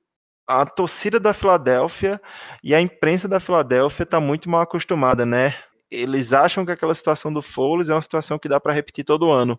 [0.46, 2.20] a torcida da Filadélfia
[2.62, 5.55] e a imprensa da Filadélfia está muito mal acostumada, né?
[5.90, 9.31] Eles acham que aquela situação do Foles é uma situação que dá para repetir todo
[9.31, 9.59] ano,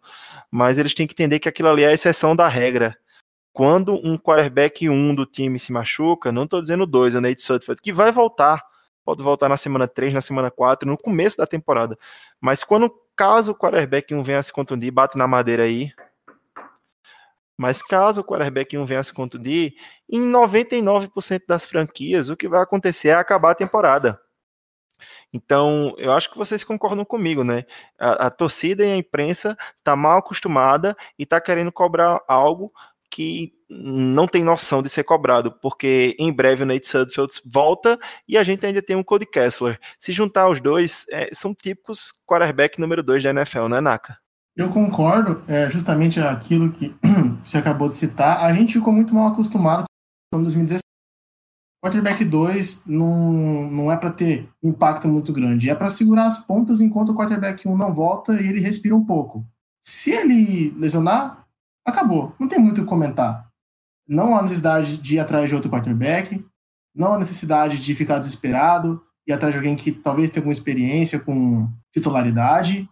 [0.52, 2.96] mas eles têm que entender que aquilo ali é a exceção da regra.
[3.52, 7.42] Quando um quarterback 1 um do time se machuca, não estou dizendo dois, o Nate
[7.42, 8.64] Sutford, que vai voltar,
[9.04, 11.98] pode voltar na semana 3, na semana 4, no começo da temporada.
[12.40, 15.92] Mas quando caso o quarterback 1 um venha a se contundir, bate na madeira aí,
[17.64, 19.76] mas caso o quarterback 1 venha a se contundir,
[20.10, 24.20] em 99% das franquias, o que vai acontecer é acabar a temporada.
[25.32, 27.64] Então, eu acho que vocês concordam comigo, né?
[27.98, 32.70] A, a torcida e a imprensa tá mal acostumada e tá querendo cobrar algo
[33.10, 37.98] que não tem noção de ser cobrado, porque em breve o Nate Sudfeld volta
[38.28, 39.80] e a gente ainda tem um Cody Kessler.
[39.98, 44.22] Se juntar os dois, é, são típicos quarterback número 2 da NFL, né, Naka?
[44.56, 46.96] Eu concordo, é justamente aquilo que
[47.44, 48.44] você acabou de citar.
[48.44, 49.86] A gente ficou muito mal acostumado
[50.32, 50.84] com 2017.
[51.82, 56.40] O quarterback 2 não, não é para ter impacto muito grande, é para segurar as
[56.40, 59.44] pontas enquanto o quarterback 1 não volta e ele respira um pouco.
[59.82, 61.46] Se ele lesionar,
[61.86, 62.34] acabou.
[62.40, 63.50] Não tem muito o que comentar.
[64.08, 66.46] Não há necessidade de ir atrás de outro quarterback,
[66.96, 71.20] não há necessidade de ficar desesperado, ir atrás de alguém que talvez tenha alguma experiência
[71.20, 72.88] com titularidade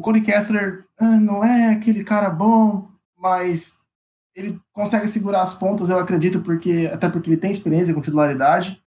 [0.00, 3.78] o Cody Kessler ah, não é aquele cara bom, mas
[4.34, 8.82] ele consegue segurar as pontas, eu acredito, porque até porque ele tem experiência com titularidade.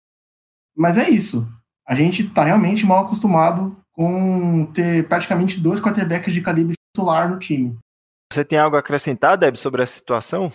[0.77, 1.49] Mas é isso.
[1.85, 7.40] A gente está realmente mal acostumado com ter praticamente dois quarterbacks de calibre titular no
[7.40, 7.77] time.
[8.33, 10.53] Você tem algo a acrescentar, Deb, sobre essa situação?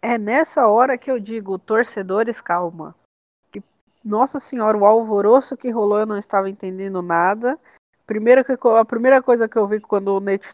[0.00, 2.94] É nessa hora que eu digo, torcedores, calma.
[3.50, 3.60] Que,
[4.04, 7.58] nossa senhora, o alvoroço que rolou, eu não estava entendendo nada.
[8.06, 10.46] Primeiro que, a primeira coisa que eu vi quando o Nate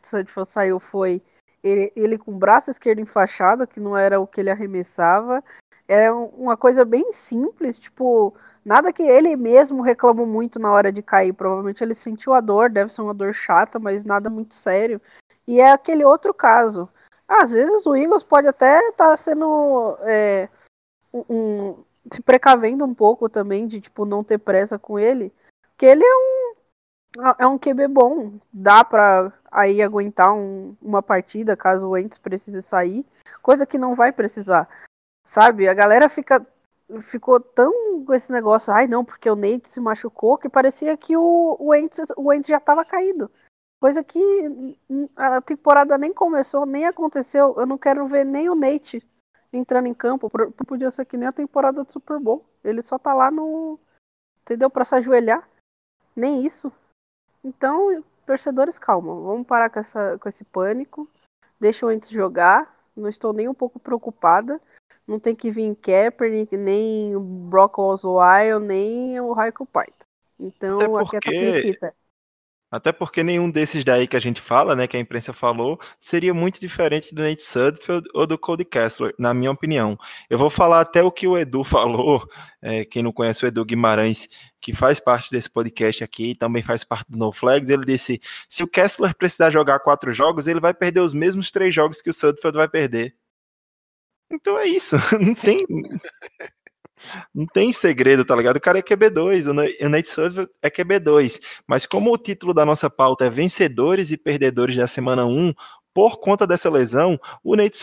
[0.46, 1.20] saiu foi
[1.62, 5.42] ele, ele, com o braço esquerdo enfaixado, que não era o que ele arremessava.
[5.86, 8.34] Era uma coisa bem simples, tipo,
[8.64, 11.32] nada que ele mesmo reclamou muito na hora de cair.
[11.32, 15.00] Provavelmente ele sentiu a dor, deve ser uma dor chata, mas nada muito sério.
[15.46, 16.88] E é aquele outro caso.
[17.26, 20.48] Às vezes o Eagles pode até estar tá sendo é,
[21.12, 21.76] um,
[22.12, 25.32] se precavendo um pouco também de tipo não ter pressa com ele,
[25.70, 26.39] porque ele é um
[27.38, 32.62] É um QB bom, dá pra aí aguentar um, uma partida caso o Ents precise
[32.62, 33.04] sair,
[33.42, 34.68] coisa que não vai precisar,
[35.26, 35.68] sabe?
[35.68, 36.46] A galera fica
[37.02, 41.16] ficou tão com esse negócio, ai não, porque o Nate se machucou, que parecia que
[41.16, 41.68] o, o,
[42.16, 43.30] o Ents já estava caído.
[43.80, 44.20] Coisa que
[45.16, 47.54] a temporada nem começou, nem aconteceu.
[47.56, 49.02] Eu não quero ver nem o Nate
[49.50, 50.30] entrando em campo.
[50.66, 52.44] Podia ser que nem a temporada do Super Bowl.
[52.62, 53.80] Ele só tá lá no.
[54.42, 54.68] Entendeu?
[54.68, 55.48] Pra se ajoelhar.
[56.14, 56.70] Nem isso.
[57.42, 59.14] Então, torcedores, calma.
[59.14, 61.08] Vamos parar com, essa, com esse pânico.
[61.58, 62.74] Deixa o antes jogar.
[62.96, 64.60] Não estou nem um pouco preocupada.
[65.06, 69.92] Não tem que vir Kaepernick, nem o Brock Osweiler, nem o Raiko Python.
[70.38, 71.92] Então, Até aqui é a
[72.70, 76.32] até porque nenhum desses daí que a gente fala, né, que a imprensa falou, seria
[76.32, 79.98] muito diferente do Nate Sudfeld ou do Cody Kessler, na minha opinião.
[80.28, 82.28] Eu vou falar até o que o Edu falou,
[82.62, 84.28] é, quem não conhece o Edu Guimarães,
[84.60, 88.62] que faz parte desse podcast aqui, também faz parte do No Flags, ele disse, se
[88.62, 92.14] o Kessler precisar jogar quatro jogos, ele vai perder os mesmos três jogos que o
[92.14, 93.14] Sudfeld vai perder.
[94.30, 95.58] Então é isso, não tem...
[97.34, 98.56] Não tem segredo, tá ligado?
[98.56, 101.40] O cara é QB2, o Nate Server é QB2.
[101.66, 105.52] Mas como o título da nossa pauta é vencedores e perdedores da semana 1,
[105.92, 107.78] por conta dessa lesão, o Nate,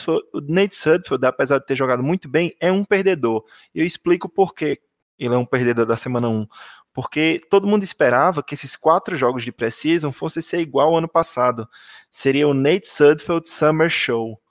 [0.75, 3.43] Sudfeld, apesar de ter jogado muito bem, é um perdedor.
[3.75, 4.79] Eu explico por que
[5.19, 6.47] ele é um perdedor da semana 1.
[6.93, 11.07] Porque todo mundo esperava que esses quatro jogos de Precision fossem ser igual ao ano
[11.07, 11.67] passado.
[12.09, 14.41] Seria o Nate Sudfeld Summer Show.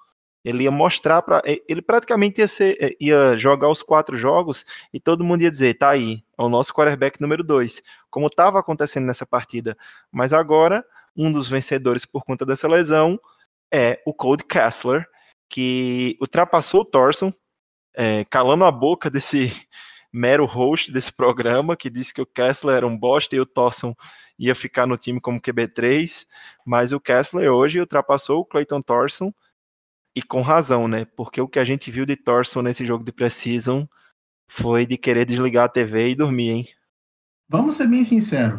[0.46, 5.00] Ele ia mostrar para ele praticamente ia, ser, eh, ia jogar os quatro jogos e
[5.00, 9.06] todo mundo ia dizer, tá aí, é o nosso quarterback número dois, como estava acontecendo
[9.06, 9.76] nessa partida.
[10.09, 10.85] Mas agora,
[11.16, 13.18] um dos vencedores por conta dessa lesão
[13.74, 15.04] é o Cold Kessler,
[15.48, 17.32] que ultrapassou o Thorson,
[17.92, 19.50] é, calando a boca desse
[20.12, 23.96] mero host desse programa, que disse que o Kessler era um bosta e o Thorson
[24.38, 26.24] ia ficar no time como QB3,
[26.64, 29.32] mas o Kessler hoje ultrapassou o Clayton Thorson,
[30.16, 31.05] e com razão, né?
[31.05, 33.85] Porque o que a gente viu de Thorson nesse jogo de Precision
[34.48, 36.68] foi de querer desligar a TV e dormir, hein?
[37.46, 38.59] Vamos ser bem sinceros.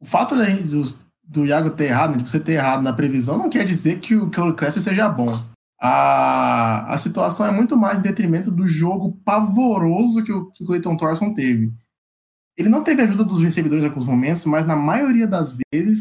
[0.00, 0.82] O fato da gente, do,
[1.22, 4.30] do Iago ter errado, de você ter errado na previsão, não quer dizer que o,
[4.30, 5.30] que o Crescer seja bom.
[5.78, 10.66] A, a situação é muito mais em detrimento do jogo pavoroso que o, que o
[10.66, 11.70] Clayton Thorson teve.
[12.56, 16.00] Ele não teve ajuda dos vencedores em alguns momentos, mas na maioria das vezes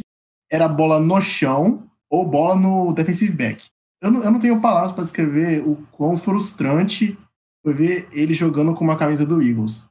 [0.49, 3.67] era bola no chão ou bola no defensive back
[4.01, 7.17] eu não, eu não tenho palavras para descrever o quão frustrante
[7.63, 9.89] foi ver ele jogando com uma camisa do Eagles.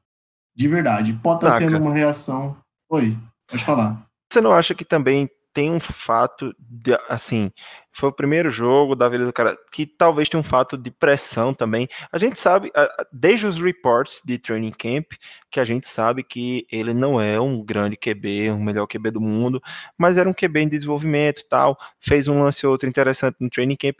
[0.57, 1.13] De verdade.
[1.23, 2.57] Pode estar tá sendo uma reação.
[2.91, 3.17] Oi,
[3.49, 4.07] pode falar.
[4.33, 7.51] Você não acha que também tem um fato de, assim,
[7.91, 11.53] foi o primeiro jogo da vida do cara, que talvez tenha um fato de pressão
[11.53, 11.89] também.
[12.13, 12.71] A gente sabe,
[13.13, 15.15] desde os reports de training camp,
[15.51, 19.21] que a gente sabe que ele não é um grande QB, um melhor QB do
[19.21, 19.61] mundo,
[19.99, 23.75] mas era um QB em desenvolvimento tal, fez um lance ou outro interessante no training
[23.75, 23.97] camp.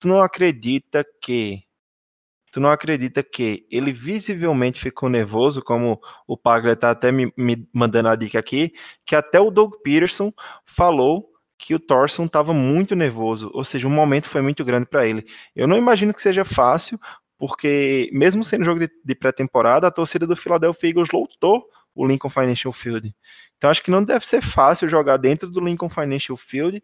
[0.00, 1.64] Tu não acredita que
[2.54, 7.68] tu não acredita que ele visivelmente ficou nervoso, como o Pagler tá até me, me,
[7.72, 8.72] mandando a dica aqui,
[9.04, 10.32] que até o Doug Peterson
[10.64, 15.04] falou que o Thorson estava muito nervoso, ou seja, o momento foi muito grande para
[15.04, 15.26] ele.
[15.52, 16.96] Eu não imagino que seja fácil,
[17.36, 22.30] porque mesmo sendo jogo de, de pré-temporada, a torcida do Philadelphia Eagles lotou o Lincoln
[22.30, 23.12] Financial Field.
[23.56, 26.80] Então acho que não deve ser fácil jogar dentro do Lincoln Financial Field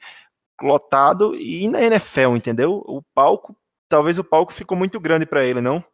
[0.61, 2.83] lotado e na NFL, entendeu?
[2.87, 3.57] O palco
[3.91, 5.85] talvez o palco ficou muito grande para ele, não?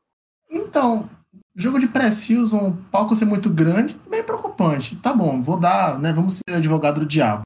[0.49, 1.11] Então,
[1.57, 4.95] jogo de pré-season, palco ser muito grande, bem preocupante.
[4.97, 6.13] Tá bom, vou dar, né?
[6.13, 7.43] Vamos ser advogado do diabo.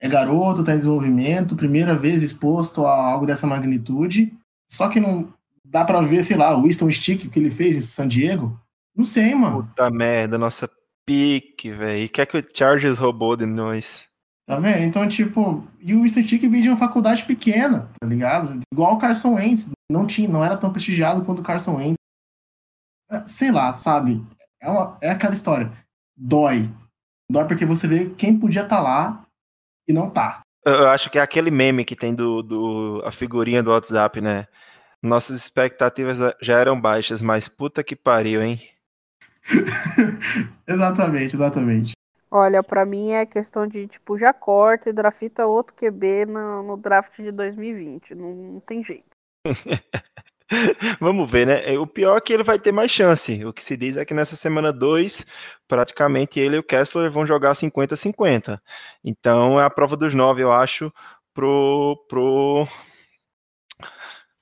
[0.00, 4.32] É garoto, tá em desenvolvimento, primeira vez exposto a algo dessa magnitude.
[4.68, 5.32] Só que não
[5.64, 8.58] dá para ver, sei lá, o Winston Stick que ele fez em San Diego.
[8.96, 9.64] Não sei, mano.
[9.64, 10.68] Puta merda, nossa
[11.06, 12.08] pique, velho.
[12.08, 14.04] Quer que o Chargers roubou de nós?
[14.46, 14.84] Tá vendo?
[14.84, 18.60] Então, tipo, e o Winston Stick veio de uma faculdade pequena, tá ligado?
[18.72, 21.94] Igual o Carson Wentz, não tinha, não era tão prestigiado quanto o Carson Wentz.
[23.10, 24.22] É, sei lá, sabe?
[24.60, 25.72] É, uma, é aquela história.
[26.14, 26.70] Dói.
[27.30, 29.26] Dói porque você vê quem podia estar tá lá
[29.88, 30.42] e não tá.
[30.64, 34.46] Eu acho que é aquele meme que tem do, do a figurinha do WhatsApp, né?
[35.02, 38.60] Nossas expectativas já eram baixas, mas puta que pariu, hein?
[40.66, 41.93] exatamente, exatamente.
[42.36, 46.76] Olha, para mim é questão de, tipo, já corta e drafta outro QB no, no
[46.76, 48.12] draft de 2020.
[48.12, 49.06] Não, não tem jeito.
[50.98, 51.78] Vamos ver, né?
[51.78, 53.44] O pior é que ele vai ter mais chance.
[53.44, 55.24] O que se diz é que nessa semana 2,
[55.68, 58.60] praticamente ele e o Kessler vão jogar 50-50.
[59.04, 60.92] Então é a prova dos nove, eu acho,
[61.32, 62.66] pro, pro,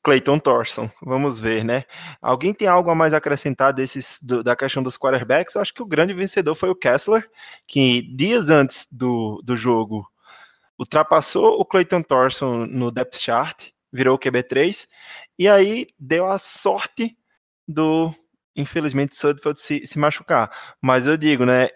[0.03, 0.91] Clayton Thorson.
[1.01, 1.85] Vamos ver, né?
[2.21, 5.55] Alguém tem algo a mais acrescentar desses, do, da questão dos quarterbacks?
[5.55, 7.29] Eu acho que o grande vencedor foi o Kessler,
[7.67, 10.07] que dias antes do, do jogo
[10.79, 14.89] ultrapassou o Clayton Thorson no depth chart, virou o QB3,
[15.39, 17.17] e aí deu a sorte
[17.69, 18.13] do,
[18.57, 20.51] infelizmente, Sudfeld se, se machucar.
[20.81, 21.69] Mas eu digo, né?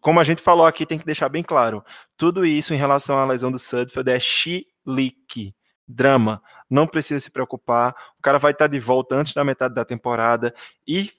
[0.00, 1.84] Como a gente falou aqui, tem que deixar bem claro:
[2.16, 5.54] tudo isso em relação à lesão do Sudfeld é chilique
[5.86, 6.42] drama,
[6.74, 7.94] não precisa se preocupar.
[8.18, 10.54] O cara vai estar de volta antes da metade da temporada
[10.86, 11.10] e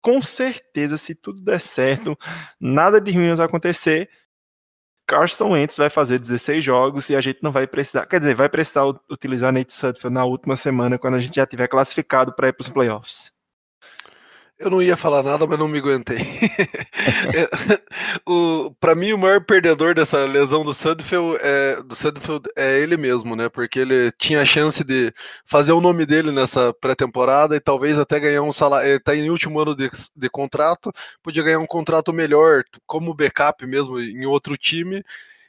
[0.00, 2.18] com certeza, se tudo der certo,
[2.60, 4.10] nada de ruim acontecer.
[5.06, 8.48] Carson Wentz vai fazer 16 jogos e a gente não vai precisar, quer dizer, vai
[8.48, 12.52] precisar utilizar Nate Sudfeld na última semana quando a gente já tiver classificado para ir
[12.52, 13.32] para os playoffs.
[14.62, 16.18] Eu não ia falar nada, mas não me aguentei.
[18.78, 23.34] para mim, o maior perdedor dessa lesão do Sudfeld, é, do Sudfeld é ele mesmo,
[23.34, 23.48] né?
[23.48, 25.12] Porque ele tinha a chance de
[25.44, 28.88] fazer o nome dele nessa pré-temporada e talvez até ganhar um salário.
[28.88, 30.92] Ele está em último ano de, de contrato,
[31.24, 35.02] podia ganhar um contrato melhor, como backup mesmo, em outro time.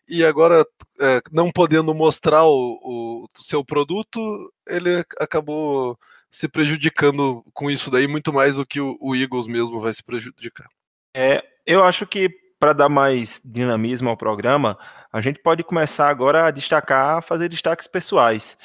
[0.08, 0.66] E agora,
[1.00, 6.00] é, não podendo mostrar o, o seu produto, ele acabou
[6.34, 10.04] se prejudicando com isso daí muito mais do que o, o Eagles mesmo vai se
[10.04, 10.68] prejudicar.
[11.16, 12.28] É, eu acho que
[12.60, 14.78] para dar mais dinamismo ao programa,
[15.12, 18.58] a gente pode começar agora a destacar, fazer destaques pessoais,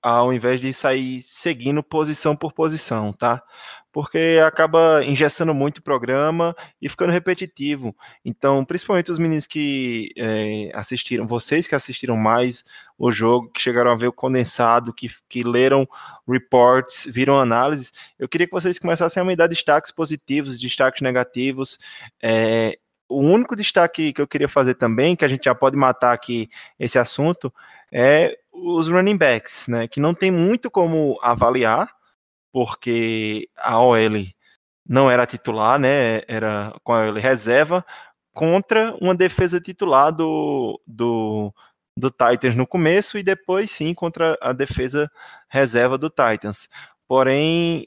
[0.00, 3.42] ao invés de sair seguindo posição por posição, tá?
[3.92, 7.96] Porque acaba engessando muito o programa e ficando repetitivo.
[8.24, 12.64] Então, principalmente os meninos que é, assistiram, vocês que assistiram mais
[12.98, 15.88] o jogo, que chegaram a ver o condensado, que, que leram
[16.28, 21.78] reports, viram análises, eu queria que vocês começassem a me dar destaques positivos, destaques negativos.
[22.22, 26.12] É, o único destaque que eu queria fazer também, que a gente já pode matar
[26.12, 27.52] aqui esse assunto,
[27.90, 29.88] é os running backs, né?
[29.88, 31.90] Que não tem muito como avaliar,
[32.58, 34.26] porque a OL
[34.84, 36.22] não era titular, né?
[36.26, 37.86] Era com a OL reserva
[38.34, 41.54] contra uma defesa titular do, do,
[41.96, 45.08] do Titans no começo e depois sim contra a defesa
[45.48, 46.68] reserva do Titans.
[47.06, 47.86] Porém,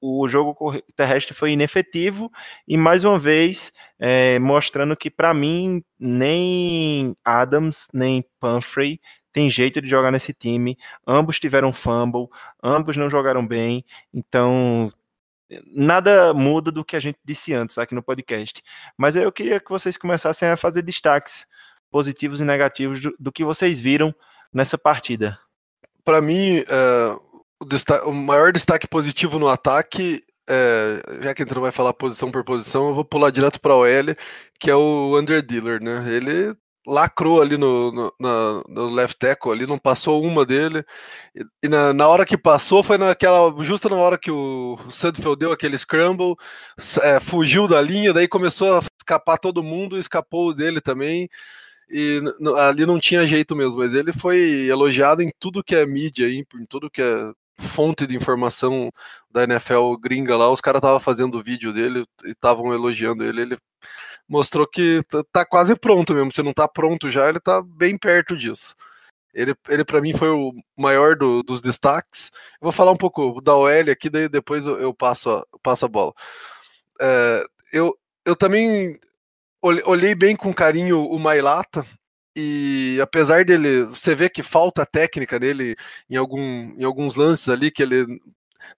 [0.00, 0.56] o jogo
[0.96, 2.28] terrestre foi inefetivo
[2.66, 9.00] e mais uma vez é, mostrando que para mim nem Adams nem Pumphrey
[9.32, 10.76] tem jeito de jogar nesse time.
[11.06, 12.28] Ambos tiveram fumble,
[12.62, 14.92] ambos não jogaram bem, então
[15.66, 18.62] nada muda do que a gente disse antes aqui no podcast.
[18.96, 21.46] Mas eu queria que vocês começassem a fazer destaques
[21.90, 24.14] positivos e negativos do, do que vocês viram
[24.52, 25.38] nessa partida.
[26.04, 27.16] Para mim, é,
[27.60, 31.92] o, o, maior destaque positivo no ataque, é, já que a gente não vai falar
[31.92, 34.16] posição por posição, eu vou pular direto para o OL,
[34.58, 36.04] que é o Under Dealer, né?
[36.08, 36.54] Ele
[36.88, 40.84] lacrou ali no, no, na, no, left tackle, ali não passou uma dele.
[41.62, 45.52] E, na, na, hora que passou foi naquela justo na hora que o Sudfeld deu
[45.52, 46.34] aquele scramble,
[47.02, 51.28] é, fugiu da linha, daí começou a escapar todo mundo, escapou dele também.
[51.90, 52.20] E
[52.58, 56.44] ali não tinha jeito mesmo, mas ele foi elogiado em tudo que é mídia, em,
[56.54, 58.90] em tudo que é fonte de informação
[59.30, 63.42] da NFL gringa lá, os caras estavam fazendo vídeo dele e estavam elogiando ele.
[63.42, 63.58] Ele
[64.28, 66.32] mostrou que tá quase pronto mesmo.
[66.32, 68.74] Se não tá pronto já, ele tá bem perto disso.
[69.34, 72.30] Ele, ele para mim foi o maior do, dos destaques.
[72.60, 75.86] Eu vou falar um pouco da OL aqui, daí depois eu, eu passo, a, passo
[75.86, 76.12] a bola.
[77.00, 78.98] É, eu, eu também
[79.62, 81.84] olhei bem com carinho o Mailata,
[82.40, 85.74] e apesar dele, você vê que falta técnica nele
[86.08, 86.40] em, algum,
[86.78, 88.06] em alguns lances ali, que ele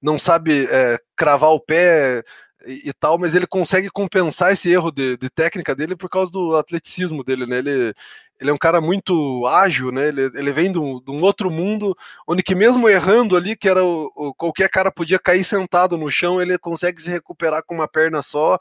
[0.01, 2.23] não sabe é, cravar o pé,
[2.67, 6.31] e, e, tal, mas ele consegue compensar esse erro de, de, técnica dele por causa
[6.31, 7.59] do atleticismo dele, né?
[7.59, 7.95] Ele,
[8.39, 10.09] ele é um cara muito ágil, né?
[10.09, 11.97] Ele, ele vem de um, de um outro mundo,
[12.27, 16.11] onde que mesmo errando ali, que era o, o, qualquer cara podia cair sentado no
[16.11, 18.59] chão, ele consegue se recuperar com uma perna só.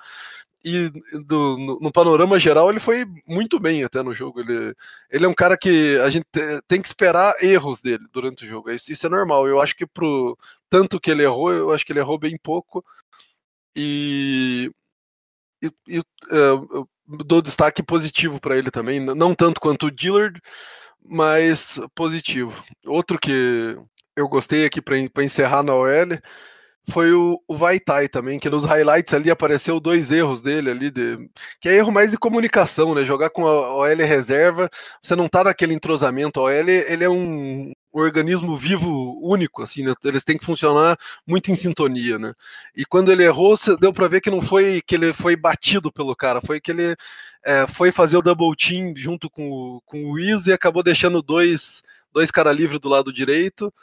[0.63, 0.89] E
[1.25, 4.41] do, no, no, panorama geral ele foi muito bem até no jogo.
[4.41, 4.75] Ele,
[5.09, 6.25] ele é um cara que a gente
[6.67, 8.69] tem que esperar erros dele durante o jogo.
[8.69, 9.47] Isso, isso é normal.
[9.47, 10.37] Eu acho que pro
[10.69, 12.83] tanto que ele errou, eu acho que ele errou bem pouco.
[13.75, 14.71] E,
[15.61, 20.39] e, e uh, dou destaque positivo para ele também, não tanto quanto o Dillard,
[21.03, 22.63] mas positivo.
[22.85, 23.77] Outro que
[24.15, 26.19] eu gostei aqui para encerrar na OL
[26.89, 31.29] foi o, o Vaitai também, que nos highlights ali apareceu dois erros dele ali, de,
[31.61, 33.05] que é erro mais de comunicação, né?
[33.05, 34.69] Jogar com a OL reserva,
[35.01, 36.39] você não tá naquele entrosamento.
[36.39, 39.93] A OL ele é um organismo vivo único, assim, né?
[40.03, 42.33] eles têm que funcionar muito em sintonia, né?
[42.75, 46.15] E quando ele errou, deu para ver que não foi que ele foi batido pelo
[46.15, 46.95] cara, foi que ele
[47.43, 51.21] é, foi fazer o double team junto com o, com o Wiz e acabou deixando
[51.21, 51.81] dois,
[52.13, 53.73] dois cara livre do lado direito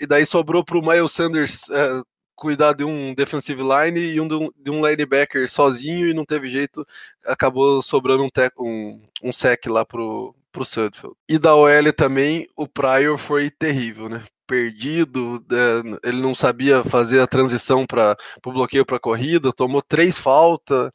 [0.00, 2.02] e daí sobrou pro Miles Sanders é,
[2.34, 6.84] cuidar de um defensive line e um de um linebacker sozinho e não teve jeito,
[7.24, 11.16] acabou sobrando um, um, um sec lá pro, pro Sudfeld.
[11.28, 14.24] E da OL também, o Pryor foi terrível, né?
[14.46, 15.98] Perdido, né?
[16.04, 20.92] ele não sabia fazer a transição para o bloqueio para corrida, tomou três faltas.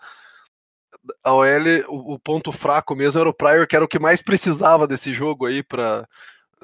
[1.23, 1.45] A OL,
[1.89, 5.11] o, o ponto fraco mesmo era o Pryor, que era o que mais precisava desse
[5.11, 6.07] jogo aí para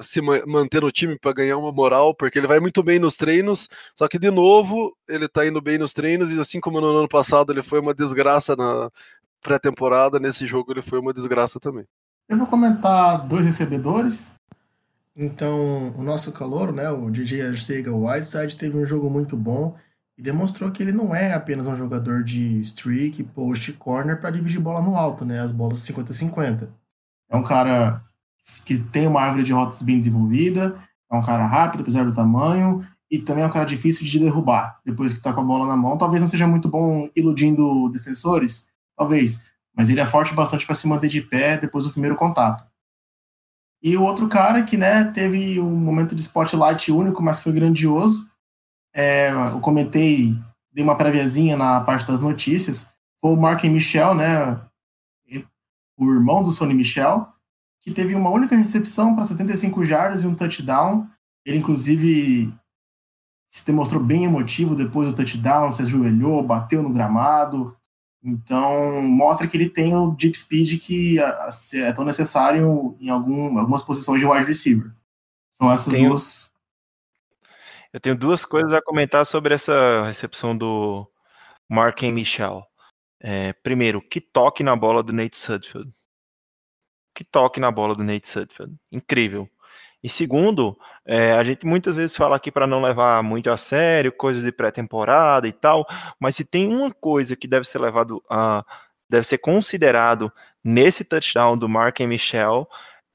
[0.00, 3.68] se manter no time para ganhar uma moral, porque ele vai muito bem nos treinos,
[3.94, 7.08] só que de novo ele tá indo bem nos treinos e assim como no ano
[7.08, 8.90] passado ele foi uma desgraça na
[9.40, 11.86] pré-temporada, nesse jogo ele foi uma desgraça também.
[12.28, 14.34] Eu vou comentar dois recebedores.
[15.14, 19.76] Então, o nosso calor, né, o DJ Arcega Whiteside, teve um jogo muito bom
[20.18, 24.58] e demonstrou que ele não é apenas um jogador de streak, post corner para dividir
[24.58, 26.68] bola no alto, né, as bolas 50-50.
[27.30, 28.02] É um cara
[28.64, 30.76] que tem uma árvore de rotas bem desenvolvida,
[31.10, 34.80] é um cara rápido, apesar do tamanho, e também é um cara difícil de derrubar
[34.84, 35.96] depois que está com a bola na mão.
[35.96, 39.44] Talvez não seja muito bom iludindo defensores, talvez,
[39.76, 42.66] mas ele é forte bastante para se manter de pé depois do primeiro contato.
[43.82, 48.28] E o outro cara que né, teve um momento de spotlight único, mas foi grandioso,
[48.94, 50.34] é, eu comentei,
[50.72, 54.60] dei uma préviazinha na parte das notícias, foi o Mark Michel, né,
[55.98, 57.28] o irmão do Sonny Michel,
[57.80, 61.08] que teve uma única recepção para 75 jardas e um touchdown.
[61.44, 62.52] Ele, inclusive,
[63.48, 67.75] se demonstrou bem emotivo depois do touchdown, se ajoelhou, bateu no gramado.
[68.26, 71.16] Então, mostra que ele tem o deep speed que
[71.74, 74.92] é tão necessário em algum, algumas posições de wide receiver.
[75.54, 76.52] São essas tenho, duas.
[77.92, 81.08] Eu tenho duas coisas a comentar sobre essa recepção do
[81.68, 82.66] Mark Michel.
[83.20, 85.92] É, primeiro, que toque na bola do Nate Sudfeld
[87.16, 88.76] que toque na bola do Nate Sudfeld.
[88.92, 89.48] Incrível.
[90.06, 94.12] E segundo, é, a gente muitas vezes fala aqui para não levar muito a sério,
[94.12, 95.84] coisas de pré-temporada e tal,
[96.20, 98.64] mas se tem uma coisa que deve ser levado a.
[99.10, 100.32] deve ser considerado
[100.62, 102.68] nesse touchdown do Mark e Michel,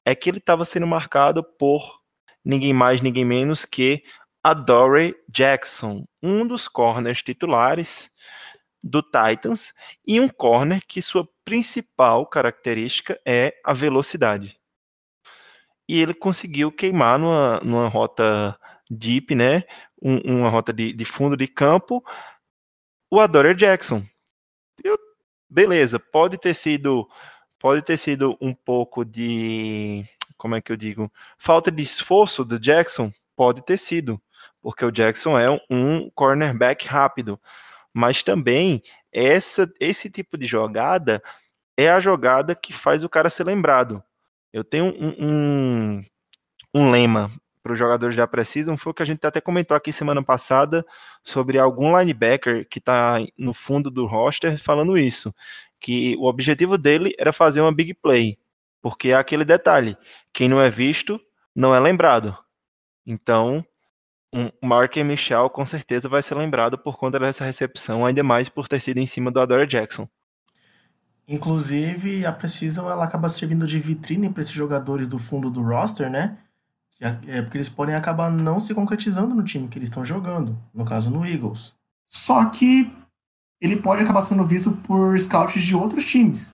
[0.04, 1.98] é que ele estava sendo marcado por
[2.44, 4.04] ninguém mais, ninguém menos que
[4.44, 8.10] a Dory Jackson, um dos corners titulares
[8.84, 9.72] do Titans
[10.06, 14.60] e um corner que sua principal característica é a velocidade.
[15.88, 18.58] E ele conseguiu queimar numa, numa rota
[18.90, 19.64] deep, né?
[20.00, 22.02] Um, uma rota de, de, fundo de campo,
[23.10, 24.04] o Adore Jackson.
[24.82, 24.98] Eu,
[25.48, 27.08] beleza, pode ter sido
[27.58, 30.04] pode ter sido um pouco de
[30.36, 34.20] como é que eu digo falta de esforço do Jackson pode ter sido
[34.60, 37.38] porque o Jackson é um cornerback rápido
[37.92, 41.22] mas também essa, esse tipo de jogada
[41.76, 44.02] é a jogada que faz o cara ser lembrado.
[44.52, 46.04] Eu tenho um, um,
[46.74, 47.30] um lema
[47.62, 50.84] para os jogadores já precisam, foi o que a gente até comentou aqui semana passada
[51.22, 55.32] sobre algum linebacker que está no fundo do roster falando isso,
[55.78, 58.36] que o objetivo dele era fazer uma big play,
[58.80, 59.96] porque é aquele detalhe,
[60.32, 61.20] quem não é visto
[61.54, 62.36] não é lembrado.
[63.06, 63.64] Então,
[64.32, 68.66] um Mark Michel com certeza vai ser lembrado por conta dessa recepção, ainda mais por
[68.66, 70.08] ter sido em cima do Adore Jackson.
[71.28, 76.10] Inclusive, a Precision ela acaba servindo de vitrine para esses jogadores do fundo do roster,
[76.10, 76.38] né?
[77.26, 80.84] É porque eles podem acabar não se concretizando no time que eles estão jogando, no
[80.84, 81.74] caso no Eagles.
[82.04, 82.92] Só que
[83.60, 86.50] ele pode acabar sendo visto por scouts de outros times.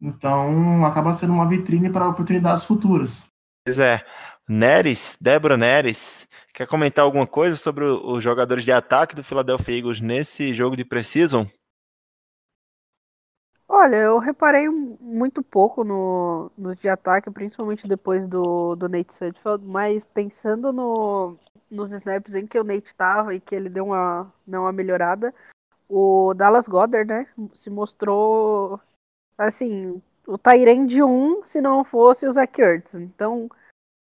[0.00, 3.28] Então, acaba sendo uma vitrine para oportunidades futuras.
[3.64, 4.04] Pois é.
[4.48, 10.02] Neres, Débora Neres, Quer comentar alguma coisa sobre os jogadores de ataque do Philadelphia Eagles
[10.02, 11.46] nesse jogo de Precision?
[13.82, 19.64] Olha, eu reparei muito pouco no, no de ataque, principalmente depois do, do Nate Sudfeld,
[19.66, 21.36] mas pensando no,
[21.68, 25.34] nos snaps em que o Nate estava e que ele deu uma, deu uma melhorada,
[25.88, 28.78] o Dallas Goddard, né, se mostrou,
[29.36, 32.94] assim, o Tyrande 1 se não fosse o Zach Ertz.
[32.94, 33.50] Então,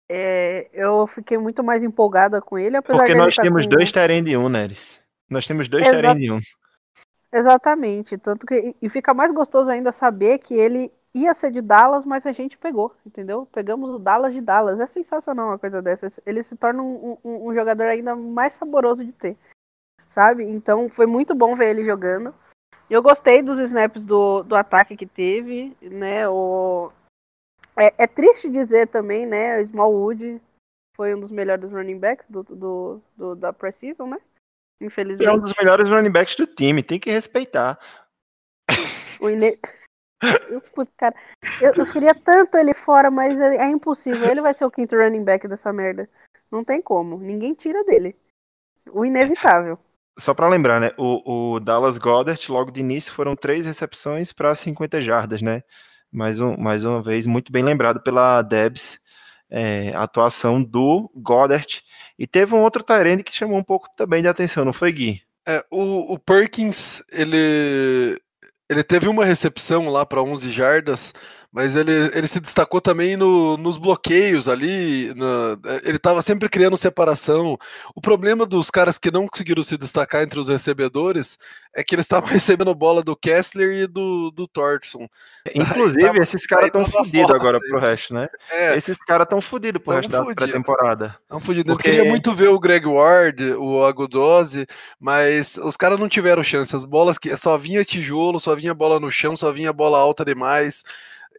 [0.07, 3.71] é, eu fiquei muito mais empolgada com ele, apesar Porque nós tá temos com...
[3.71, 5.01] dois Tyrande 1, Neres.
[5.27, 5.95] Nós temos dois Exa...
[5.95, 6.39] Tyrande 1.
[7.33, 12.05] Exatamente, tanto que e fica mais gostoso ainda saber que ele ia ser de Dallas,
[12.05, 13.45] mas a gente pegou, entendeu?
[13.45, 14.79] Pegamos o Dallas de Dallas.
[14.79, 16.07] É sensacional uma coisa dessa.
[16.25, 19.37] Ele se torna um, um, um jogador ainda mais saboroso de ter,
[20.11, 20.43] sabe?
[20.43, 22.33] Então foi muito bom ver ele jogando.
[22.89, 26.27] Eu gostei dos snaps do, do ataque que teve, né?
[26.27, 26.91] O,
[27.77, 29.57] é, é, triste dizer também, né?
[29.57, 30.41] O Smallwood
[30.97, 34.17] foi um dos melhores running backs do, do, do da Precision, né?
[34.81, 35.29] Infelizmente.
[35.29, 37.79] É um dos melhores running backs do time, tem que respeitar.
[39.19, 39.59] O Ine...
[40.49, 40.61] eu,
[40.97, 41.15] cara,
[41.61, 44.27] eu, eu, queria tanto ele fora, mas é, é, impossível.
[44.27, 46.09] Ele vai ser o quinto running back dessa merda.
[46.51, 47.19] Não tem como.
[47.19, 48.15] Ninguém tira dele.
[48.91, 49.77] O inevitável.
[50.17, 50.91] Só para lembrar, né?
[50.97, 55.63] O, o, Dallas Goddard, logo de início, foram três recepções para 50 jardas, né?
[56.11, 58.99] Mais, um, mais uma vez, muito bem lembrado pela Debs,
[59.49, 61.81] é, a atuação do Goddard.
[62.21, 65.23] E teve um outro Tyrande que chamou um pouco também de atenção, não foi, Gui?
[65.43, 68.21] É, o, o Perkins, ele,
[68.69, 71.15] ele teve uma recepção lá para 11 jardas,
[71.51, 76.77] mas ele, ele se destacou também no, nos bloqueios ali, na, ele estava sempre criando
[76.77, 77.57] separação.
[77.93, 81.37] O problema dos caras que não conseguiram se destacar entre os recebedores
[81.75, 85.09] é que eles estavam recebendo bola do Kessler e do, do Thornton.
[85.53, 88.29] Inclusive, tava, esses caras estão fodidos agora pro resto, né?
[88.49, 90.27] É, esses caras estão fodidos pro resto fudido.
[90.29, 91.17] da pré-temporada.
[91.21, 91.73] Estão fodidos.
[91.73, 91.89] Porque...
[91.89, 94.65] Eu queria muito ver o Greg Ward, o Agudose,
[94.97, 96.73] mas os caras não tiveram chance.
[96.73, 100.23] As bolas que só vinha tijolo, só vinha bola no chão, só vinha bola alta
[100.23, 100.81] demais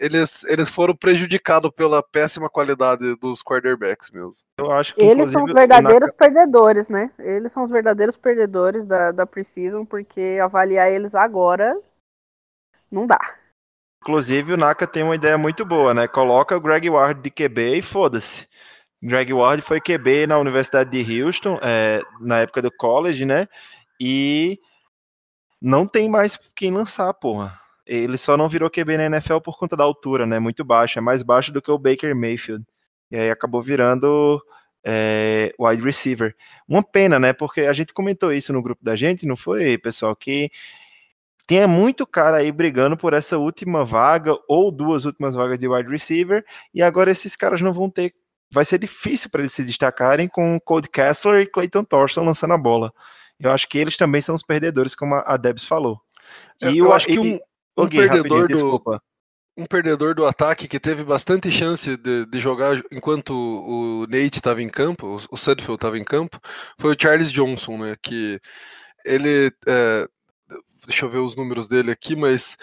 [0.03, 4.35] eles, eles foram prejudicados pela péssima qualidade dos quarterbacks mesmo.
[4.59, 6.13] Eu acho que, eles são os verdadeiros na...
[6.13, 7.11] perdedores, né?
[7.21, 11.79] Eles são os verdadeiros perdedores da, da Precision, porque avaliar eles agora
[12.91, 13.21] não dá.
[14.03, 16.09] Inclusive, o Naka tem uma ideia muito boa, né?
[16.09, 18.49] Coloca o Greg Ward de QB e foda-se.
[19.01, 23.47] Greg Ward foi QB na Universidade de Houston, é, na época do college, né?
[24.01, 24.59] E
[25.61, 27.62] não tem mais quem lançar, porra.
[27.87, 30.39] Ele só não virou QB na NFL por conta da altura, né?
[30.39, 32.65] Muito baixo, é mais baixo do que o Baker Mayfield.
[33.11, 34.43] E aí acabou virando
[34.85, 36.35] é, wide receiver.
[36.67, 37.33] Uma pena, né?
[37.33, 40.15] Porque a gente comentou isso no grupo da gente, não foi, pessoal?
[40.15, 40.51] Que
[41.47, 45.91] tinha muito cara aí brigando por essa última vaga ou duas últimas vagas de wide
[45.91, 48.15] receiver, e agora esses caras não vão ter.
[48.51, 52.59] Vai ser difícil para eles se destacarem com Cody Kessler e Clayton Thorston lançando a
[52.59, 52.93] bola.
[53.41, 56.01] Eu acho que eles também são os perdedores, como a Debs falou.
[56.61, 57.41] E eu, eu acho que um,
[57.77, 59.03] um perdedor do desculpa.
[59.57, 64.63] um perdedor do ataque que teve bastante chance de, de jogar enquanto o Nate estava
[64.63, 66.41] em campo, o Sudfield estava em campo,
[66.79, 67.97] foi o Charles Johnson, né?
[68.03, 68.41] Que
[69.05, 70.09] ele, é,
[70.87, 72.57] deixa eu ver os números dele aqui, mas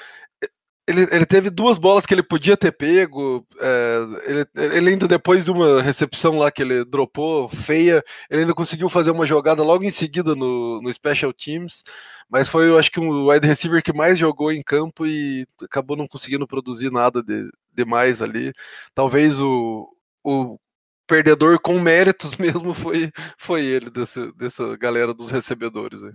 [0.90, 3.46] ele, ele, teve duas bolas que ele podia ter pego.
[3.60, 8.56] É, ele, ele, ainda depois de uma recepção lá que ele dropou feia, ele ainda
[8.56, 11.84] conseguiu fazer uma jogada logo em seguida no, no Special Teams.
[12.28, 15.96] Mas foi, eu acho que um wide receiver que mais jogou em campo e acabou
[15.96, 18.52] não conseguindo produzir nada de, demais ali.
[18.96, 19.88] Talvez o,
[20.24, 20.58] o
[21.06, 26.02] perdedor com méritos mesmo foi, foi ele, desse, dessa galera dos recebedores.
[26.02, 26.14] Aí.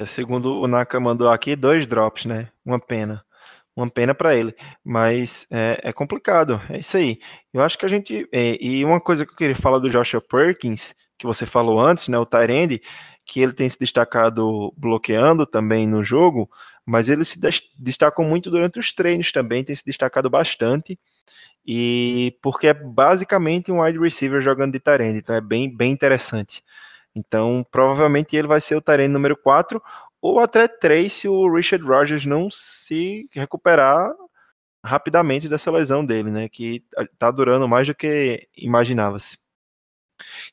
[0.00, 2.48] É, segundo o Naka mandou aqui, dois drops, né?
[2.64, 3.24] Uma pena
[3.80, 4.54] uma pena para ele,
[4.84, 7.18] mas é, é, complicado, é isso aí.
[7.52, 10.20] Eu acho que a gente, é, e uma coisa que eu queria falar do Joshua
[10.20, 12.80] Perkins, que você falou antes, né, o Tyrande,
[13.26, 16.50] que ele tem se destacado bloqueando também no jogo,
[16.84, 17.38] mas ele se
[17.78, 20.98] destacou muito durante os treinos também, tem se destacado bastante,
[21.64, 26.62] e porque é basicamente um wide receiver jogando de Tyrande, então é bem, bem interessante.
[27.14, 29.82] Então, provavelmente ele vai ser o Tyrande número 4,
[30.20, 34.10] ou até três se o Richard Rogers não se recuperar
[34.84, 36.48] rapidamente dessa lesão dele, né?
[36.48, 36.84] Que
[37.18, 39.38] tá durando mais do que imaginava-se.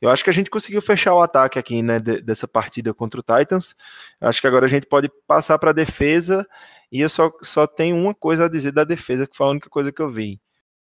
[0.01, 3.23] Eu acho que a gente conseguiu fechar o ataque aqui, né, dessa partida contra o
[3.23, 3.75] Titans.
[4.21, 6.47] Acho que agora a gente pode passar para a defesa
[6.91, 9.69] e eu só, só tenho uma coisa a dizer da defesa, que foi a única
[9.69, 10.41] coisa que eu vi.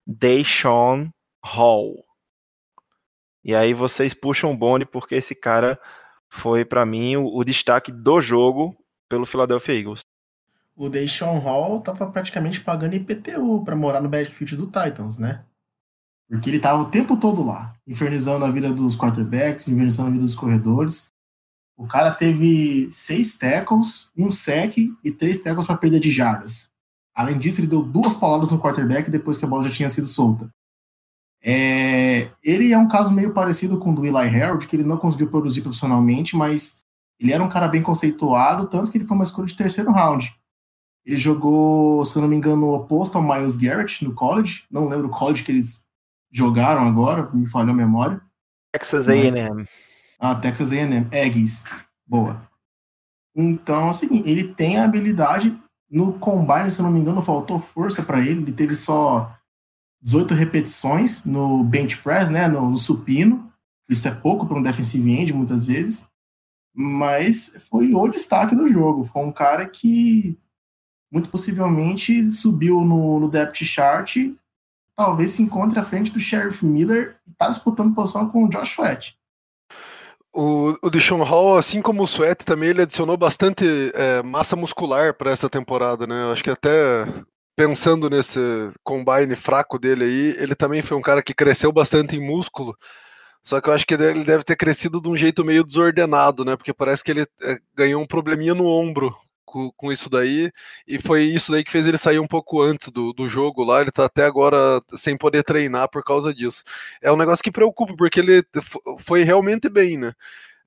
[0.07, 1.11] Deshaun
[1.45, 2.05] Hall.
[3.43, 5.81] E aí vocês puxam o bonde porque esse cara
[6.31, 8.77] foi para mim o, o, destaque do jogo
[9.09, 10.01] pelo Philadelphia Eagles.
[10.77, 15.45] O Deshaun Hall tava praticamente pagando IPTU para morar no backfield do Titans, né?
[16.29, 20.25] Porque ele tava o tempo todo lá, infernizando a vida dos quarterbacks, infernizando a vida
[20.25, 21.09] dos corredores.
[21.77, 26.71] O cara teve seis tackles, um sec e três tackles para perda de jardas.
[27.13, 30.07] Além disso, ele deu duas palavras no quarterback depois que a bola já tinha sido
[30.07, 30.49] solta.
[31.43, 34.99] É, ele é um caso meio parecido com o do Eli Harold, que ele não
[34.99, 36.85] conseguiu produzir profissionalmente, mas
[37.19, 40.35] ele era um cara bem conceituado, tanto que ele foi uma escolha de terceiro round.
[41.05, 44.65] Ele jogou, se eu não me engano, oposto ao Miles Garrett no college.
[44.71, 45.83] Não lembro o college que eles
[46.31, 48.21] jogaram agora, me falhou a memória.
[48.73, 49.67] Texas A&M.
[50.19, 51.09] Ah, Texas A&M.
[51.11, 51.65] Aggies.
[52.07, 52.43] Boa.
[53.35, 55.57] Então, é o seguinte, ele tem a habilidade
[55.91, 58.43] no combine, se eu não me engano, faltou força para ele.
[58.43, 59.35] Ele teve só
[60.03, 63.53] 18 repetições no bench press, né, no, no supino.
[63.89, 66.09] Isso é pouco para um defensive end, muitas vezes.
[66.75, 69.05] Mas foi o destaque do jogo.
[69.05, 70.39] Foi um cara que,
[71.13, 74.17] muito possivelmente, subiu no, no depth chart.
[74.97, 78.73] Talvez se encontre à frente do Sheriff Miller e está disputando posição com o Josh
[78.73, 79.19] Sweat.
[80.33, 85.13] O, o Deshaun Hall, assim como o Sweat, também ele adicionou bastante é, massa muscular
[85.13, 86.23] para essa temporada, né?
[86.23, 87.05] Eu acho que até
[87.61, 88.41] pensando nesse
[88.83, 92.75] combine fraco dele aí, ele também foi um cara que cresceu bastante em músculo
[93.45, 96.57] Só que eu acho que ele deve ter crescido de um jeito meio desordenado, né?
[96.57, 100.51] Porque parece que ele é, ganhou um probleminha no ombro com, com, isso daí,
[100.87, 103.83] e foi isso daí que fez ele sair um pouco antes do, do jogo lá.
[103.83, 106.63] Ele tá até agora sem poder treinar por causa disso.
[107.03, 108.43] É um negócio que preocupa, porque ele
[109.01, 110.15] foi realmente bem, né?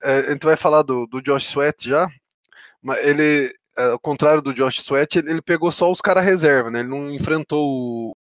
[0.03, 2.07] É, a gente vai falar do, do Josh Sweat já,
[2.81, 6.79] mas ele, ao contrário do Josh Sweat, ele, ele pegou só os caras reserva, né?
[6.79, 8.15] Ele não enfrentou o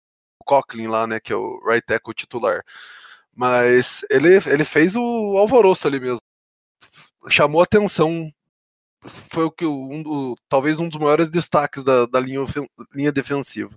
[0.45, 1.19] Coughlin lá, né?
[1.19, 2.63] Que é o right tackle titular.
[3.35, 6.21] Mas ele, ele fez o alvoroço ali mesmo.
[7.29, 8.31] Chamou atenção.
[9.29, 12.41] Foi o que um, o, talvez um dos maiores destaques da, da linha,
[12.93, 13.71] linha defensiva.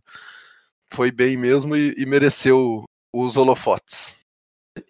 [0.92, 4.14] Foi bem mesmo e, e mereceu os holofotes.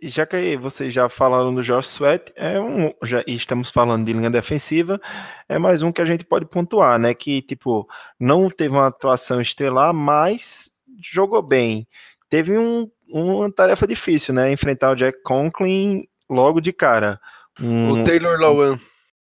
[0.04, 4.30] Já que vocês já falaram do Josh Sweat, é um, já estamos falando de linha
[4.30, 5.00] defensiva,
[5.48, 7.14] é mais um que a gente pode pontuar, né?
[7.14, 7.88] Que tipo
[8.18, 11.86] não teve uma atuação estelar, mas jogou bem.
[12.28, 14.50] Teve um, uma tarefa difícil, né?
[14.50, 17.20] Enfrentar o Jack Conklin logo de cara.
[17.60, 18.80] Um, o Taylor Lewan.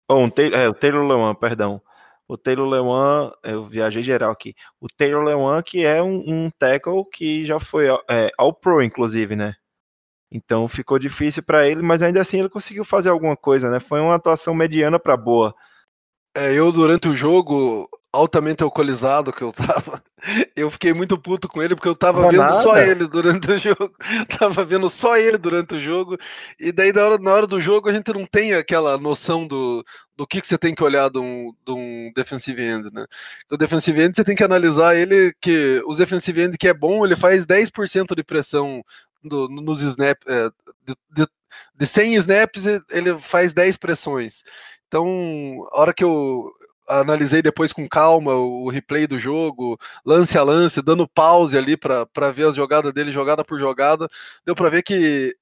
[0.06, 1.80] Oh, um, é, o Taylor Lewan, perdão.
[2.28, 4.54] O Taylor Lewan, eu viajei geral aqui.
[4.78, 9.34] O Taylor Lewan, que é um, um tackle que já foi é, ao pro, inclusive,
[9.34, 9.54] né?
[10.30, 13.78] Então ficou difícil para ele, mas ainda assim ele conseguiu fazer alguma coisa, né?
[13.78, 15.54] Foi uma atuação mediana para boa.
[16.36, 20.02] É, eu durante o jogo altamente alcoolizado que eu tava,
[20.56, 22.62] eu fiquei muito puto com ele porque eu tava não vendo nada.
[22.62, 23.92] só ele durante o jogo.
[24.38, 26.16] tava vendo só ele durante o jogo.
[26.58, 29.84] E daí na hora, na hora do jogo a gente não tem aquela noção do,
[30.16, 33.04] do que, que você tem que olhar de um, de um defensive end, né?
[33.50, 37.04] O defensive end você tem que analisar ele que os defensive end que é bom,
[37.04, 38.82] ele faz 10% de pressão
[39.26, 40.50] do, nos snaps, é,
[40.84, 41.28] de, de,
[41.74, 44.42] de 100 snaps ele faz 10 pressões.
[44.86, 46.52] Então, a hora que eu,
[46.88, 52.30] analisei depois com calma o replay do jogo, lance a lance, dando pause ali para
[52.32, 54.08] ver as jogadas dele, jogada por jogada,
[54.44, 55.36] deu para ver que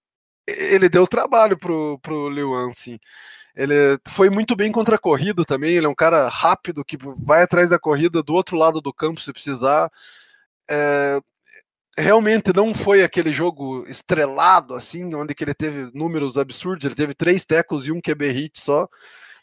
[0.46, 2.98] ele deu trabalho pro, pro Liuan, assim.
[3.54, 7.42] Ele foi muito bem contra a corrida também, ele é um cara rápido que vai
[7.42, 9.90] atrás da corrida do outro lado do campo se precisar.
[10.68, 11.20] É,
[11.96, 17.14] realmente não foi aquele jogo estrelado assim, onde que ele teve números absurdos, ele teve
[17.14, 18.88] três tecos e um QB hit só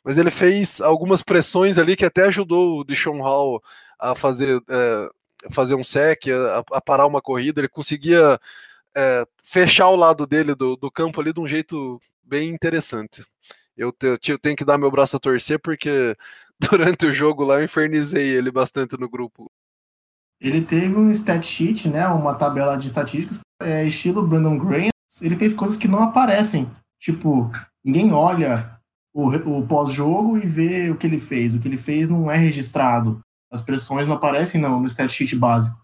[0.03, 3.61] mas ele fez algumas pressões ali que até ajudou o Deshaun Hall
[3.99, 5.09] a fazer, é,
[5.51, 8.39] fazer um sec, a, a, parar uma corrida, ele conseguia
[8.95, 13.23] é, fechar o lado dele do, do campo ali de um jeito bem interessante.
[13.77, 16.15] Eu, te, eu tenho que dar meu braço a torcer porque
[16.59, 19.51] durante o jogo lá eu infernizei ele bastante no grupo.
[20.41, 24.89] Ele teve um stat sheet, né, uma tabela de estatísticas, é, estilo Brandon Graham.
[25.21, 26.69] Ele fez coisas que não aparecem.
[26.99, 27.51] Tipo,
[27.83, 28.79] ninguém olha
[29.13, 31.53] o, o pós-jogo e ver o que ele fez.
[31.53, 33.21] O que ele fez não é registrado.
[33.51, 35.79] As pressões não aparecem não, no stat sheet básico.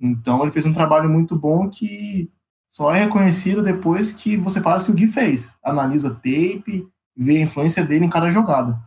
[0.00, 2.30] Então ele fez um trabalho muito bom que
[2.68, 5.56] só é reconhecido depois que você faz o que o Gui fez.
[5.64, 6.86] Analisa tape,
[7.16, 8.78] vê a influência dele em cada jogada.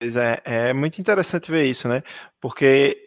[0.00, 2.02] Pois é, é muito interessante ver isso, né?
[2.40, 3.01] Porque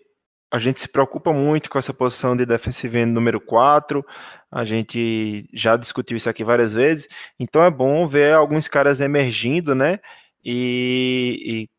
[0.51, 4.05] a gente se preocupa muito com essa posição de defensive end número 4,
[4.51, 7.07] a gente já discutiu isso aqui várias vezes,
[7.39, 9.99] então é bom ver alguns caras emergindo, né,
[10.43, 11.69] e, e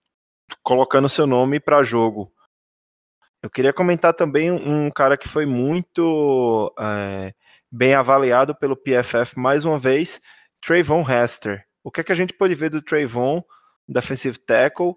[0.63, 2.33] colocando seu nome para jogo.
[3.43, 7.33] Eu queria comentar também um cara que foi muito é,
[7.71, 10.21] bem avaliado pelo PFF mais uma vez,
[10.61, 11.65] Trayvon Hester.
[11.85, 13.45] O que é que a gente pode ver do Trayvon,
[13.89, 14.95] defensive tackle,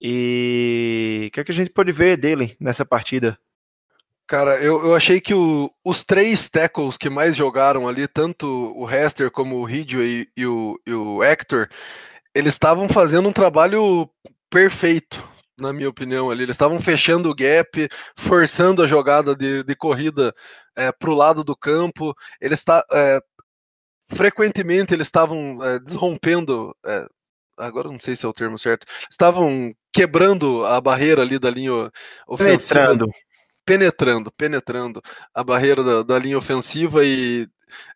[0.00, 3.38] e o que, é que a gente pode ver dele nessa partida?
[4.26, 8.46] Cara, eu, eu achei que o, os três tackles que mais jogaram ali, tanto
[8.76, 11.68] o Hester como o Ridgway e, e, o, e o Hector,
[12.32, 14.08] eles estavam fazendo um trabalho
[14.48, 15.22] perfeito,
[15.58, 16.44] na minha opinião, ali.
[16.44, 20.32] Eles estavam fechando o gap, forçando a jogada de, de corrida
[20.76, 22.14] é, para o lado do campo.
[22.40, 23.20] Eles está é,
[24.10, 27.06] frequentemente eles estavam é, desrompendo é,
[27.60, 31.90] agora não sei se é o termo certo, estavam quebrando a barreira ali da linha
[32.26, 32.74] ofensiva.
[32.74, 33.10] Penetrando.
[33.64, 35.02] Penetrando, penetrando
[35.34, 37.46] a barreira da, da linha ofensiva e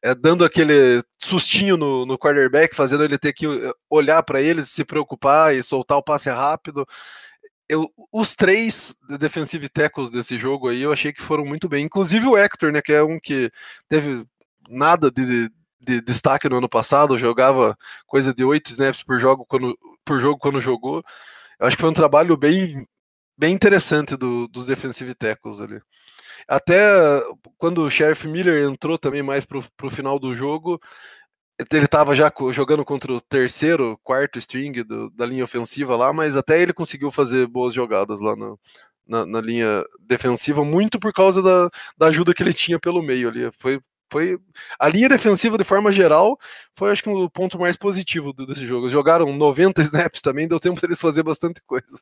[0.02, 4.68] é, dando aquele sustinho no, no quarterback, fazendo ele ter que eh, olhar para eles,
[4.68, 6.86] se preocupar e soltar o passe rápido.
[7.68, 12.26] Eu, os três defensive tackles desse jogo aí eu achei que foram muito bem, inclusive
[12.26, 13.50] o Hector, né, que é um que
[13.88, 14.24] teve
[14.68, 15.50] nada de,
[15.84, 17.76] de destaque no ano passado, jogava
[18.06, 21.04] coisa de oito snaps por jogo quando, por jogo quando jogou.
[21.58, 22.86] Eu acho que foi um trabalho bem,
[23.36, 25.80] bem interessante do, dos defensive tackles ali.
[26.48, 27.22] Até
[27.58, 30.80] quando o Sheriff Miller entrou também mais pro, pro final do jogo,
[31.70, 36.36] ele estava já jogando contra o terceiro, quarto string do, da linha ofensiva lá, mas
[36.36, 38.58] até ele conseguiu fazer boas jogadas lá no,
[39.06, 43.28] na, na, linha defensiva, muito por causa da, da ajuda que ele tinha pelo meio
[43.28, 43.50] ali.
[43.58, 43.80] Foi
[44.14, 44.38] foi
[44.78, 46.38] a linha defensiva de forma geral
[46.78, 48.84] foi acho que o ponto mais positivo desse jogo.
[48.84, 51.98] Eles jogaram 90 snaps também, deu tempo deles fazer bastante coisa.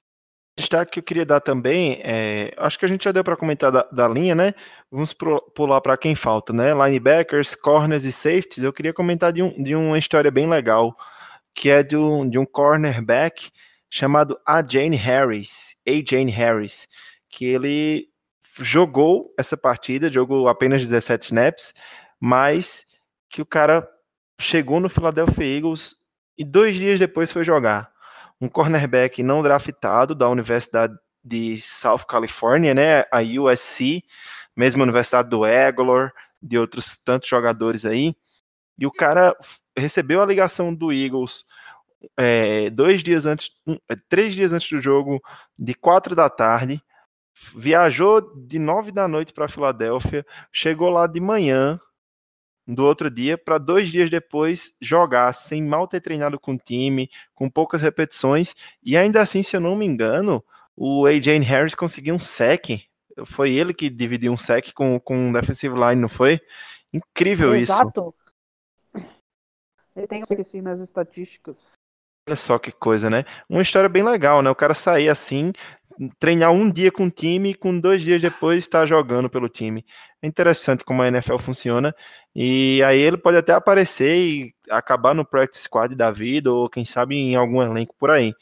[0.54, 3.72] Destaque que eu queria dar também, é, acho que a gente já deu para comentar
[3.72, 4.52] da, da, linha, né?
[4.90, 6.74] Vamos pro, pular para quem falta, né?
[6.74, 8.62] Linebackers, corners e safeties.
[8.62, 10.94] Eu queria comentar de, um, de uma história bem legal,
[11.54, 13.50] que é de um, de um cornerback
[13.88, 14.62] chamado A.
[14.62, 15.92] Jane Harris, A.
[16.06, 16.86] Jane Harris,
[17.30, 18.12] que ele
[18.60, 21.72] jogou essa partida, jogou apenas 17 snaps,
[22.24, 22.86] mas
[23.28, 23.84] que o cara
[24.38, 25.96] chegou no Philadelphia Eagles
[26.38, 27.90] e dois dias depois foi jogar.
[28.40, 34.04] Um cornerback não draftado da Universidade de South California, né, a USC,
[34.54, 38.14] mesma universidade do Aguilar, de outros tantos jogadores aí,
[38.78, 39.36] e o cara
[39.76, 41.44] recebeu a ligação do Eagles
[42.16, 45.20] é, dois dias antes, um, é, três dias antes do jogo,
[45.58, 46.80] de quatro da tarde,
[47.52, 51.80] viajou de nove da noite para Filadélfia, chegou lá de manhã,
[52.66, 57.10] do outro dia para dois dias depois jogar sem mal ter treinado com o time,
[57.34, 60.44] com poucas repetições e ainda assim, se eu não me engano,
[60.76, 62.80] o AJ Harris conseguiu um sec.
[63.26, 66.40] Foi ele que dividiu um sec com, com o defensive line, não foi?
[66.92, 67.88] Incrível Exato.
[67.88, 67.92] isso.
[67.92, 68.14] Exato.
[69.94, 71.72] Ele tem esqueci nas estatísticas.
[72.26, 73.24] Olha só que coisa, né?
[73.48, 74.50] Uma história bem legal, né?
[74.50, 75.52] O cara sair assim,
[76.18, 79.84] treinar um dia com o time e com dois dias depois estar jogando pelo time.
[80.22, 81.94] É interessante como a NFL funciona.
[82.34, 86.84] E aí ele pode até aparecer e acabar no practice squad da vida, ou quem
[86.84, 88.34] sabe em algum elenco por aí.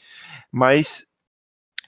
[0.53, 1.07] Mas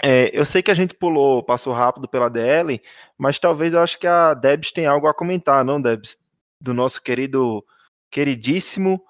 [0.02, 2.80] é, eu sei que a gente pulou, passou rápido pela DL,
[3.16, 6.16] mas talvez eu acho que a Debs tem algo a comentar, não, Debs?
[6.60, 7.64] Do nosso querido,
[8.10, 9.02] queridíssimo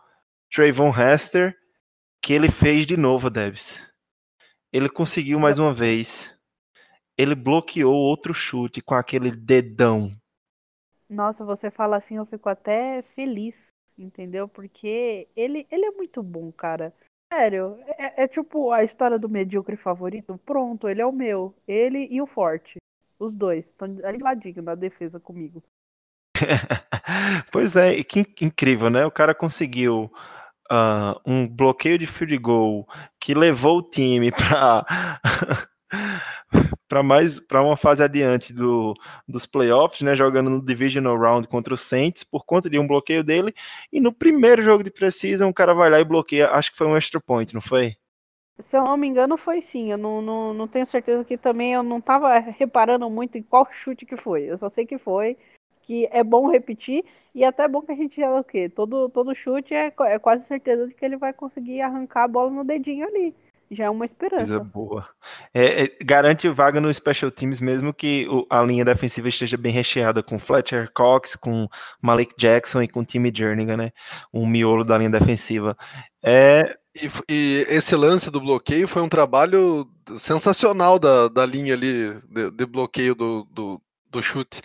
[0.50, 1.54] Trayvon Hester,
[2.20, 3.80] que ele fez de novo, Debs.
[4.72, 6.31] Ele conseguiu mais uma vez
[7.16, 10.10] ele bloqueou outro chute com aquele dedão.
[11.08, 13.66] Nossa, você fala assim, eu fico até feliz,
[13.98, 14.48] entendeu?
[14.48, 16.92] Porque ele, ele é muito bom, cara.
[17.32, 20.38] Sério, é, é tipo a história do medíocre favorito.
[20.44, 21.54] Pronto, ele é o meu.
[21.66, 22.76] Ele e o forte.
[23.18, 25.62] Os dois estão ali ladinho na defesa comigo.
[27.52, 29.06] pois é, que incrível, né?
[29.06, 30.10] O cara conseguiu
[30.70, 32.88] uh, um bloqueio de field goal
[33.20, 34.84] que levou o time para
[36.92, 38.92] para mais para uma fase adiante do,
[39.26, 43.24] dos playoffs, né, jogando no divisional round contra o Saints por conta de um bloqueio
[43.24, 43.54] dele
[43.90, 46.86] e no primeiro jogo de precisão o cara vai lá e bloqueia, acho que foi
[46.86, 47.96] um extra point, não foi?
[48.62, 51.72] Se eu não me engano foi sim, eu não, não, não tenho certeza que também
[51.72, 55.38] eu não estava reparando muito em qual chute que foi, eu só sei que foi,
[55.84, 58.68] que é bom repetir e até é bom que a gente o quê?
[58.68, 62.50] Todo, todo chute é, é quase certeza de que ele vai conseguir arrancar a bola
[62.50, 63.34] no dedinho ali
[63.74, 64.46] já é uma esperança.
[64.46, 65.08] Coisa boa.
[65.52, 69.72] É, é, garante vaga no Special Teams, mesmo que o, a linha defensiva esteja bem
[69.72, 71.68] recheada com Fletcher Cox, com
[72.00, 73.92] Malik Jackson e com Timmy Jernigan, né?
[74.32, 75.76] Um miolo da linha defensiva.
[76.22, 76.76] É...
[76.94, 82.50] E, e, esse lance do bloqueio foi um trabalho sensacional da, da linha ali de,
[82.50, 84.60] de bloqueio do, do, do chute.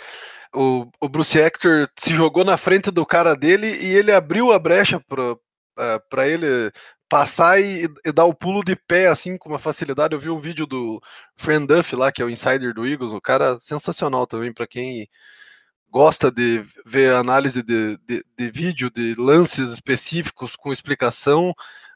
[0.54, 4.60] O, o, Bruce Hector se jogou na frente do cara dele e ele abriu a
[4.60, 5.38] brecha para
[5.78, 6.72] é, ele
[7.10, 10.14] passar e, e, dar o pulo de pé assim com uma facilidade.
[10.14, 11.02] Eu vi um vídeo do
[11.36, 15.10] Friend Duff lá, que é o insider do Eagles, o cara sensacional também para quem
[15.90, 21.54] gosta de ver análise de, de, de, vídeo, de lances específicos com explicação.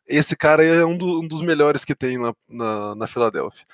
[0.08, 3.66] Esse cara é um, do, um dos melhores que tem na, na, na Filadélfia.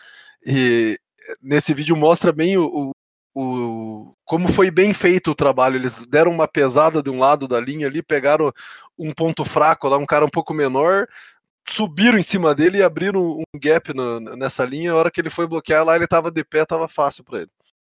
[0.46, 1.00] E
[1.42, 2.92] nesse vídeo mostra bem o,
[3.40, 5.76] o, como foi bem feito o trabalho.
[5.76, 8.52] Eles deram uma pesada de um lado da linha ali, pegaram
[8.98, 11.08] um ponto fraco lá, um cara um pouco menor,
[11.70, 14.92] subiram em cima dele e abriram um gap no, nessa linha.
[14.92, 17.52] A hora que ele foi bloquear lá, ele estava de pé, estava fácil para ele.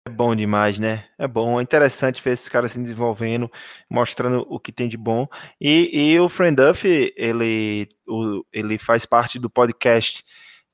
[0.08, 1.06] É bom demais, né?
[1.18, 3.50] É bom, é interessante ver esses caras se desenvolvendo,
[3.90, 5.28] mostrando o que tem de bom.
[5.60, 10.24] E, e o Friend Duff, ele, o, ele faz parte do podcast,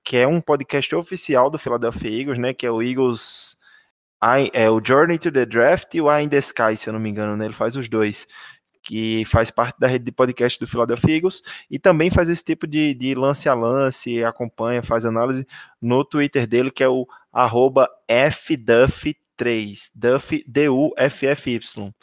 [0.03, 2.53] que é um podcast oficial do Philadelphia Eagles, né?
[2.53, 3.59] Que é o Eagles
[4.22, 6.93] I, é o Journey to the Draft e o I in the Sky, se eu
[6.93, 7.45] não me engano, né?
[7.45, 8.28] Ele faz os dois,
[8.84, 12.65] que faz parte da rede de podcast do Philadelphia Eagles e também faz esse tipo
[12.67, 15.45] de, de lance a lance, acompanha, faz análise
[15.82, 21.93] no Twitter dele, que é o arroba FDuff3, Duff, D-U-F-F-Y,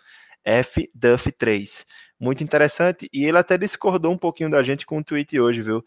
[0.46, 1.84] FDuff3.
[2.18, 5.84] Muito interessante, e ele até discordou um pouquinho da gente com o tweet hoje, viu?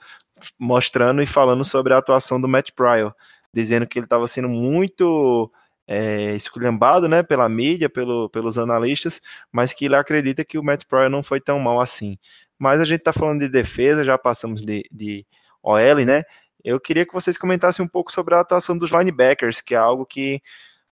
[0.59, 3.15] Mostrando e falando sobre a atuação do Matt Pryor,
[3.53, 5.51] dizendo que ele estava sendo muito
[5.91, 9.19] é, esculhambado né, pela mídia, pelo, pelos analistas,
[9.51, 12.15] mas que ele acredita que o Matt Pryor não foi tão mal assim.
[12.59, 15.25] Mas a gente está falando de defesa, já passamos de, de
[15.63, 16.23] OL, né?
[16.63, 20.05] Eu queria que vocês comentassem um pouco sobre a atuação dos linebackers, que é algo
[20.05, 20.39] que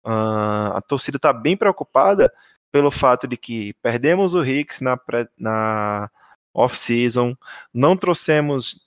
[0.06, 2.32] uh, a torcida está bem preocupada,
[2.72, 5.00] pelo fato de que perdemos o Hicks na,
[5.38, 6.10] na
[6.54, 7.36] off-season,
[7.74, 8.80] não trouxemos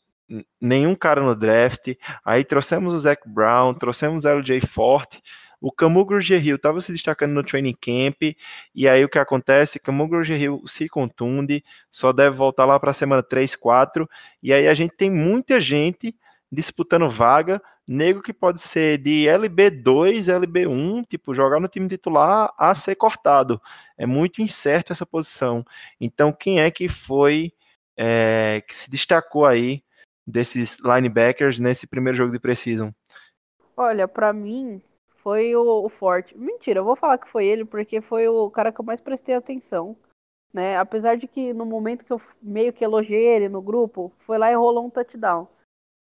[0.60, 1.94] nenhum cara no draft,
[2.24, 5.22] aí trouxemos o Zach Brown, trouxemos o LJ Forte,
[5.60, 8.36] o Camu Grugier estava se destacando no training camp,
[8.74, 9.78] e aí o que acontece?
[9.78, 14.08] Camu Grugier se contunde, só deve voltar lá para a semana 3, 4,
[14.42, 16.14] e aí a gente tem muita gente
[16.50, 22.74] disputando vaga, nego que pode ser de LB2, LB1, tipo, jogar no time titular a
[22.74, 23.60] ser cortado.
[23.96, 25.64] É muito incerto essa posição.
[26.00, 27.52] Então, quem é que foi
[27.96, 29.82] é, que se destacou aí
[30.26, 32.94] desses linebackers nesse primeiro jogo de precisão?
[33.76, 34.82] Olha, para mim
[35.26, 36.38] foi o, o Forte.
[36.38, 39.34] Mentira, eu vou falar que foi ele porque foi o cara que eu mais prestei
[39.34, 39.96] atenção.
[40.54, 40.76] Né?
[40.78, 44.52] Apesar de que no momento que eu meio que elogiei ele no grupo, foi lá
[44.52, 45.48] e rolou um touchdown,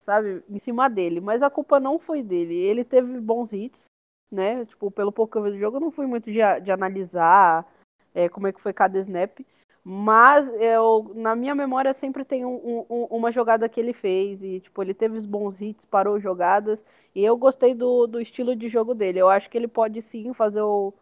[0.05, 0.43] sabe?
[0.49, 1.21] Em cima dele.
[1.21, 2.53] Mas a culpa não foi dele.
[2.53, 3.85] Ele teve bons hits,
[4.29, 4.65] né?
[4.65, 7.65] Tipo, pelo pouco que eu vi do jogo, eu não fui muito de, de analisar
[8.13, 9.39] é, como é que foi cada snap.
[9.83, 14.61] Mas eu, na minha memória sempre tem um, um, uma jogada que ele fez e
[14.61, 16.81] tipo ele teve os bons hits, parou jogadas
[17.13, 19.19] e eu gostei do, do estilo de jogo dele.
[19.19, 20.93] Eu acho que ele pode sim fazer o,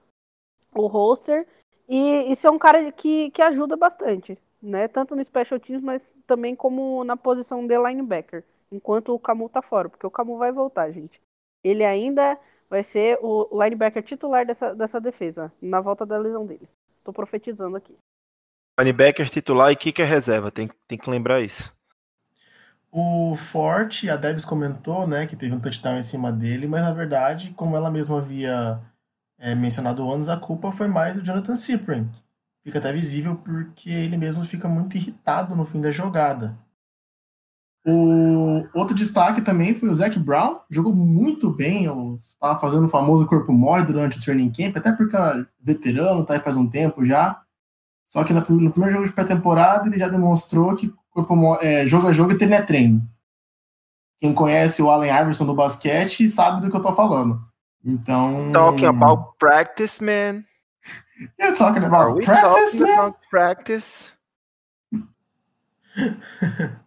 [0.76, 1.48] o roster
[1.88, 4.88] e, e ser um cara que, que ajuda bastante, né?
[4.88, 9.62] Tanto no special teams, mas também como na posição de linebacker, enquanto o Camu tá
[9.62, 11.22] fora, porque o Camu vai voltar, gente.
[11.64, 16.68] Ele ainda vai ser o linebacker titular dessa, dessa defesa na volta da lesão dele.
[17.04, 17.96] Tô profetizando aqui.
[18.80, 21.72] Linebacker titular e kicker reserva, tem, tem que lembrar isso.
[22.92, 26.92] O Forte, a Debs comentou, né, que teve um touchdown em cima dele, mas na
[26.92, 28.82] verdade, como ela mesma havia
[29.40, 32.10] é, mencionado antes, a culpa foi mais do Jonathan Cyprian.
[32.64, 36.58] Fica até visível porque ele mesmo fica muito irritado no fim da jogada.
[37.84, 41.88] O outro destaque também foi o Zac Brown, jogou muito bem,
[42.20, 46.36] estava fazendo o famoso corpo mole durante o training camp, até porque é veterano, tá
[46.36, 47.42] aí faz um tempo já.
[48.12, 52.10] Só que no, no primeiro jogo de pré-temporada ele já demonstrou que corpo, é, jogo
[52.10, 53.10] a jogo e treino é treino.
[54.20, 57.42] Quem conhece o Allen Iverson do basquete sabe do que eu tô falando.
[57.86, 58.52] Então.
[58.52, 60.44] Talking about practice, man.
[61.40, 63.00] You're talking about practice, talking man?
[63.00, 64.12] About practice.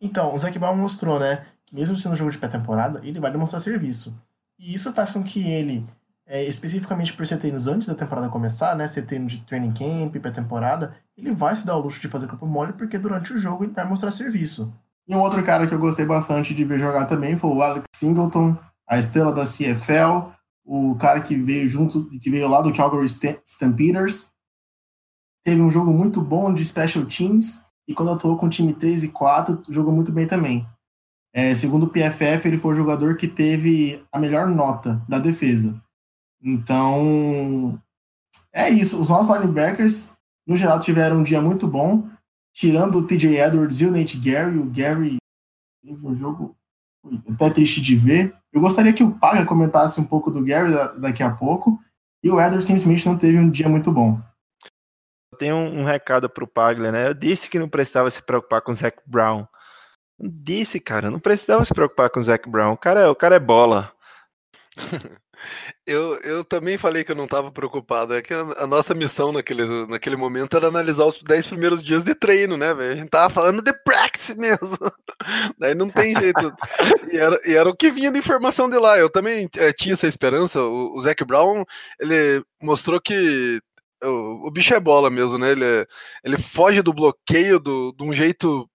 [0.00, 1.44] então, o Zac Brown mostrou, né?
[1.66, 4.18] Que mesmo sendo um jogo de pré-temporada, ele vai demonstrar serviço.
[4.58, 5.86] E isso faz com que ele
[6.26, 11.32] é, especificamente por treinos antes da temporada começar, né, treino de training camp, pré-temporada, ele
[11.32, 13.86] vai se dar o luxo de fazer corpo mole porque durante o jogo ele vai
[13.86, 14.72] mostrar serviço.
[15.06, 17.84] E um outro cara que eu gostei bastante de ver jogar também foi o Alex
[17.94, 18.56] Singleton,
[18.88, 20.32] a estrela da CFL,
[20.64, 23.06] o cara que veio junto, que veio lá do Calgary
[23.44, 24.32] Stampeders.
[25.44, 29.04] Teve um jogo muito bom de special teams e quando atuou com o time 3
[29.04, 30.66] e 4, jogou muito bem também.
[31.34, 35.83] É, segundo o PFF, ele foi o jogador que teve a melhor nota da defesa.
[36.44, 37.80] Então,
[38.52, 39.00] é isso.
[39.00, 40.12] Os nossos linebackers,
[40.46, 42.06] no geral, tiveram um dia muito bom.
[42.52, 44.58] Tirando o TJ Edwards e o Nate Gary.
[44.58, 45.16] O Gary
[45.82, 46.54] teve um jogo
[47.32, 48.36] até triste de ver.
[48.52, 50.70] Eu gostaria que o Paga comentasse um pouco do Gary
[51.00, 51.80] daqui a pouco.
[52.22, 54.20] E o Edwards simplesmente não teve um dia muito bom.
[55.32, 57.08] Eu tenho um, recado pro Pagler, né?
[57.08, 59.46] Eu disse que não precisava se preocupar com o Zac Brown.
[60.20, 62.74] disse, cara, não precisava se preocupar com o Zac Brown.
[62.74, 63.92] O cara, é, o cara é bola.
[65.86, 68.14] Eu, eu também falei que eu não estava preocupado.
[68.14, 72.04] É que a, a, nossa missão naquele, naquele momento era analisar os 10 primeiros dias
[72.04, 72.92] de treino, né, velho?
[72.92, 74.78] A gente tava falando de practice mesmo.
[75.58, 76.52] Daí não tem jeito.
[77.10, 78.98] e, era, e era o que vinha de informação de lá.
[78.98, 80.60] Eu também é, tinha essa esperança.
[80.60, 81.64] O, o Zac Brown,
[82.00, 83.60] ele mostrou que
[84.02, 85.52] o, o bicho é bola mesmo, né?
[85.52, 85.86] Ele,
[86.22, 88.68] ele foge do bloqueio do, de um jeito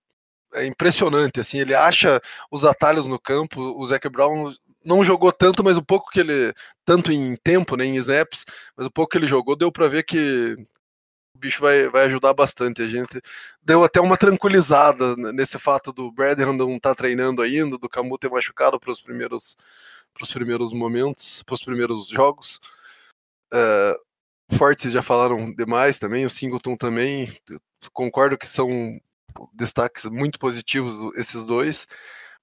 [0.54, 2.20] é impressionante, assim, ele acha
[2.52, 4.48] os atalhos no campo, o Zac Brown
[4.84, 6.54] não jogou tanto, mas o pouco que ele.
[6.86, 10.04] Tanto em tempo, né, em snaps, mas o pouco que ele jogou, deu para ver
[10.04, 10.56] que
[11.36, 12.82] o bicho vai, vai ajudar bastante.
[12.82, 13.22] A gente
[13.62, 18.18] deu até uma tranquilizada nesse fato do Bradham não estar tá treinando ainda, do Camu
[18.18, 19.56] ter machucado para os primeiros,
[20.14, 22.60] pros primeiros momentos, para os primeiros jogos.
[23.54, 24.10] Uh,
[24.58, 27.38] Fortes já falaram demais também, o Singleton também.
[27.94, 29.00] Concordo que são
[29.54, 31.88] destaques muito positivos esses dois.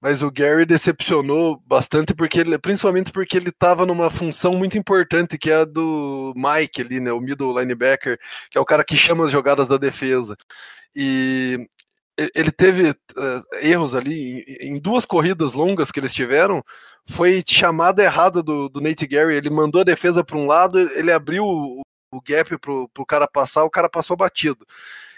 [0.01, 5.39] Mas o Gary decepcionou bastante porque ele, principalmente porque ele estava numa função muito importante
[5.39, 8.19] que é a do Mike ali, né, o middle linebacker,
[8.51, 10.37] que é o cara que chama as jogadas da defesa.
[10.95, 11.67] E
[12.35, 12.97] ele teve uh,
[13.61, 16.65] erros ali em, em, duas corridas longas que eles tiveram.
[17.09, 19.35] Foi chamada errada do, do Nate Gary.
[19.35, 23.29] Ele mandou a defesa para um lado, ele abriu o, o gap para o cara
[23.29, 24.67] passar, o cara passou batido.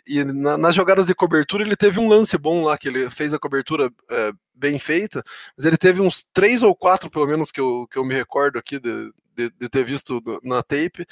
[0.09, 3.35] E na, nas jogadas de cobertura ele teve um lance bom lá, que ele fez
[3.35, 5.23] a cobertura é, bem feita,
[5.57, 8.59] mas ele teve uns três ou quatro, pelo menos, que eu, que eu me recordo
[8.59, 11.07] aqui de, de, de ter visto na tape,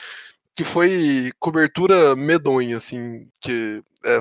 [0.55, 4.21] que foi cobertura medonha, assim, que é,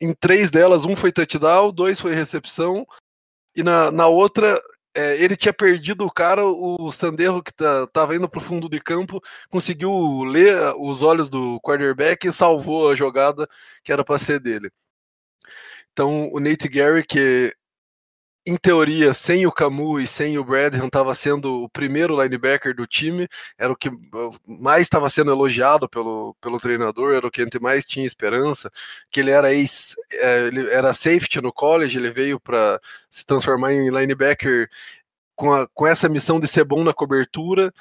[0.00, 2.86] em três delas, um foi touchdown, dois foi recepção,
[3.54, 4.58] e na, na outra
[4.94, 8.80] é, ele tinha perdido o cara, o Sanderro que tá, tava indo pro fundo de
[8.80, 13.48] campo, conseguiu ler os olhos do quarterback e salvou a jogada
[13.84, 14.70] que era para ser dele.
[15.92, 17.54] Então o Nate Gary, que
[18.46, 22.86] em teoria, sem o Camus e sem o Bradham, estava sendo o primeiro linebacker do
[22.86, 23.28] time,
[23.58, 23.90] era o que
[24.46, 28.70] mais estava sendo elogiado pelo, pelo treinador, era o que a gente mais tinha esperança,
[29.10, 32.80] que ele era ex, é, ele era safety no college, ele veio para
[33.10, 34.70] se transformar em linebacker
[35.36, 37.72] com, a, com essa missão de ser bom na cobertura,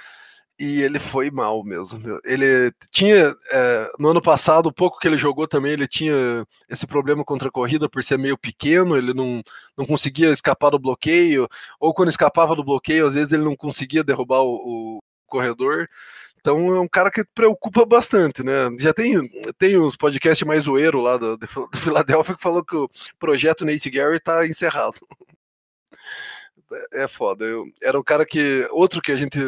[0.60, 2.02] e ele foi mal mesmo.
[2.26, 6.86] Ele tinha, é, no ano passado, o pouco que ele jogou também, ele tinha esse
[6.86, 9.42] problema contra a corrida por ser meio pequeno, ele não,
[9.78, 11.48] não conseguia escapar do bloqueio,
[11.80, 15.88] ou quando escapava do bloqueio, às vezes ele não conseguia derrubar o, o corredor.
[16.42, 18.70] Então é um cara que preocupa bastante, né?
[18.80, 21.48] Já tem, tem uns podcasts mais zoeiro lá do, do
[21.78, 24.98] Philadelphia que falou que o projeto Nate Gary está encerrado.
[26.94, 27.46] É foda.
[27.46, 28.68] Eu, era um cara que.
[28.70, 29.40] Outro que a gente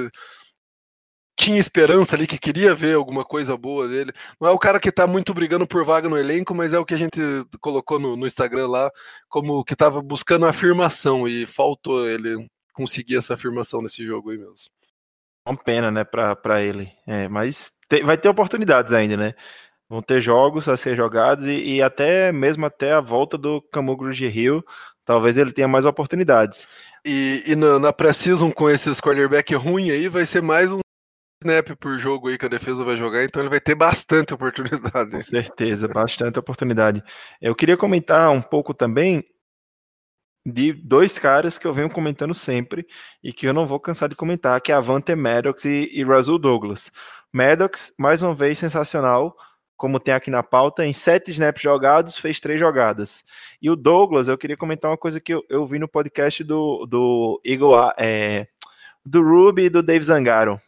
[1.41, 4.13] tinha esperança ali, que queria ver alguma coisa boa dele.
[4.39, 6.85] Não é o cara que tá muito brigando por vaga no elenco, mas é o
[6.85, 7.19] que a gente
[7.59, 8.91] colocou no, no Instagram lá,
[9.27, 14.55] como que tava buscando afirmação e faltou ele conseguir essa afirmação nesse jogo aí mesmo.
[15.47, 16.91] Uma pena, né, pra, pra ele.
[17.07, 19.33] É, mas te, vai ter oportunidades ainda, né?
[19.89, 24.13] Vão ter jogos a ser jogados e, e até mesmo até a volta do Camugro
[24.13, 24.63] de Rio,
[25.03, 26.67] talvez ele tenha mais oportunidades.
[27.03, 30.80] E, e na, na pré-season com esses cornerback ruim aí, vai ser mais um
[31.43, 35.11] snap por jogo aí que a defesa vai jogar, então ele vai ter bastante oportunidade.
[35.11, 37.03] Com certeza, bastante oportunidade.
[37.41, 39.23] Eu queria comentar um pouco também
[40.45, 42.85] de dois caras que eu venho comentando sempre
[43.23, 46.05] e que eu não vou cansar de comentar, que é Avante Maddox e, e
[46.39, 46.91] Douglas.
[47.33, 49.35] Maddox, mais uma vez, sensacional,
[49.77, 53.23] como tem aqui na pauta, em sete snaps jogados, fez três jogadas.
[53.59, 56.85] E o Douglas, eu queria comentar uma coisa que eu, eu vi no podcast do,
[56.85, 58.47] do Eagle, é,
[59.03, 60.61] do Ruby e do Dave Zangaro.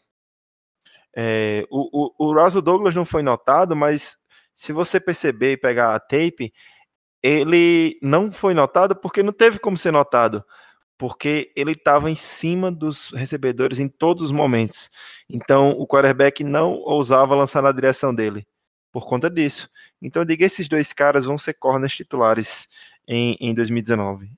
[1.15, 4.17] É, o, o, o Russell Douglas não foi notado, mas
[4.55, 6.53] se você perceber e pegar a tape,
[7.21, 10.43] ele não foi notado porque não teve como ser notado,
[10.97, 14.89] porque ele estava em cima dos recebedores em todos os momentos.
[15.29, 18.45] Então o quarterback não ousava lançar na direção dele
[18.91, 19.69] por conta disso.
[20.01, 22.67] Então eu digo esses dois caras vão ser corners titulares
[23.07, 24.29] em, em 2019.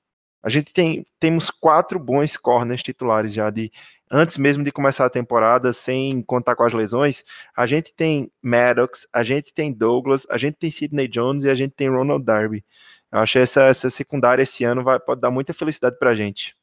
[0.46, 3.72] A gente tem temos quatro bons corners titulares já de
[4.08, 7.24] antes mesmo de começar a temporada, sem contar com as lesões,
[7.56, 11.54] a gente tem Maddox, a gente tem Douglas, a gente tem Sidney Jones e a
[11.56, 12.64] gente tem Ronald Darby.
[13.10, 16.56] Eu acho que essa, essa secundária esse ano vai, pode dar muita felicidade pra gente.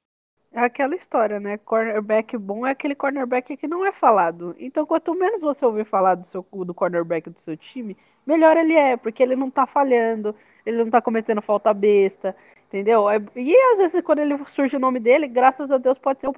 [0.54, 1.58] É aquela história, né?
[1.58, 4.56] Cornerback bom é aquele cornerback que não é falado.
[4.58, 8.76] Então, quanto menos você ouvir falar do, seu, do cornerback do seu time, melhor ele
[8.76, 10.34] é, porque ele não tá falhando,
[10.66, 12.34] ele não tá cometendo falta besta,
[12.74, 13.08] entendeu?
[13.08, 16.30] É, e às vezes, quando ele surge o nome dele, graças a Deus, pode ser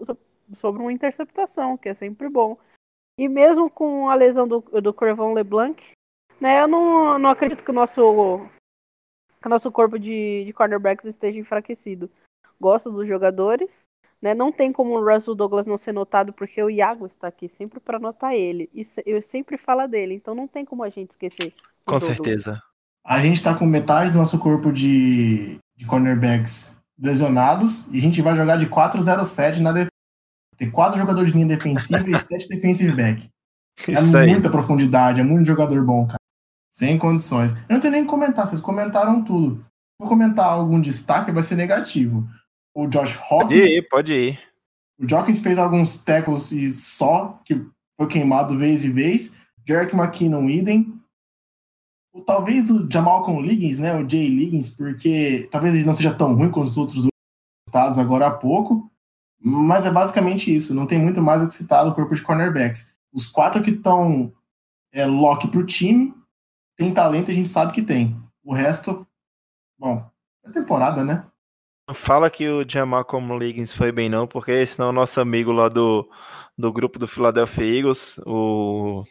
[0.53, 2.57] sobre uma interceptação, que é sempre bom.
[3.17, 5.81] E mesmo com a lesão do, do Crevon LeBlanc,
[6.39, 8.01] né, eu não, não acredito que o nosso,
[9.41, 12.11] que o nosso corpo de, de cornerbacks esteja enfraquecido.
[12.59, 13.85] Gosto dos jogadores,
[14.21, 17.47] né, não tem como o Russell Douglas não ser notado, porque o Iago está aqui
[17.47, 18.69] sempre para notar ele.
[18.73, 21.53] E eu sempre falo dele, então não tem como a gente esquecer.
[21.85, 22.61] Com certeza.
[23.05, 28.21] A gente está com metade do nosso corpo de, de cornerbacks lesionados e a gente
[28.21, 29.89] vai jogar de 4-0-7 na defesa
[30.57, 33.29] ter quatro jogadores de linha defensiva e sete defensive back.
[33.87, 34.51] É Isso muita aí.
[34.51, 36.19] profundidade, é muito jogador bom, cara.
[36.69, 37.51] Sem condições.
[37.69, 39.65] Eu não tenho nem que comentar, vocês comentaram tudo.
[39.99, 42.27] Vou comentar algum destaque, vai ser negativo.
[42.73, 43.59] O Josh Hawkins.
[43.59, 44.39] Pode ir, pode ir.
[44.99, 47.65] O Hawkins fez alguns tackles e só, que
[47.97, 49.37] foi queimado vez e vez.
[49.67, 50.99] Jarek McKinnon, idem.
[52.15, 53.93] O, talvez o Jamal com Liggins, né?
[53.93, 57.05] O Jay Liggins, porque talvez ele não seja tão ruim quanto os outros
[57.67, 58.89] estados agora há pouco.
[59.37, 60.73] Mas é basicamente isso.
[60.73, 62.95] Não tem muito mais o que citar do corpo de cornerbacks.
[63.13, 64.33] Os quatro que estão
[64.93, 66.13] é, lock pro time,
[66.77, 68.17] tem talento e a gente sabe que tem.
[68.43, 69.05] O resto,
[69.77, 70.09] bom,
[70.45, 71.25] é temporada, né?
[71.87, 73.05] Não fala que o Jamal
[73.37, 76.09] Liggins foi bem não, porque senão o nosso amigo lá do,
[76.57, 79.03] do grupo do Philadelphia Eagles, o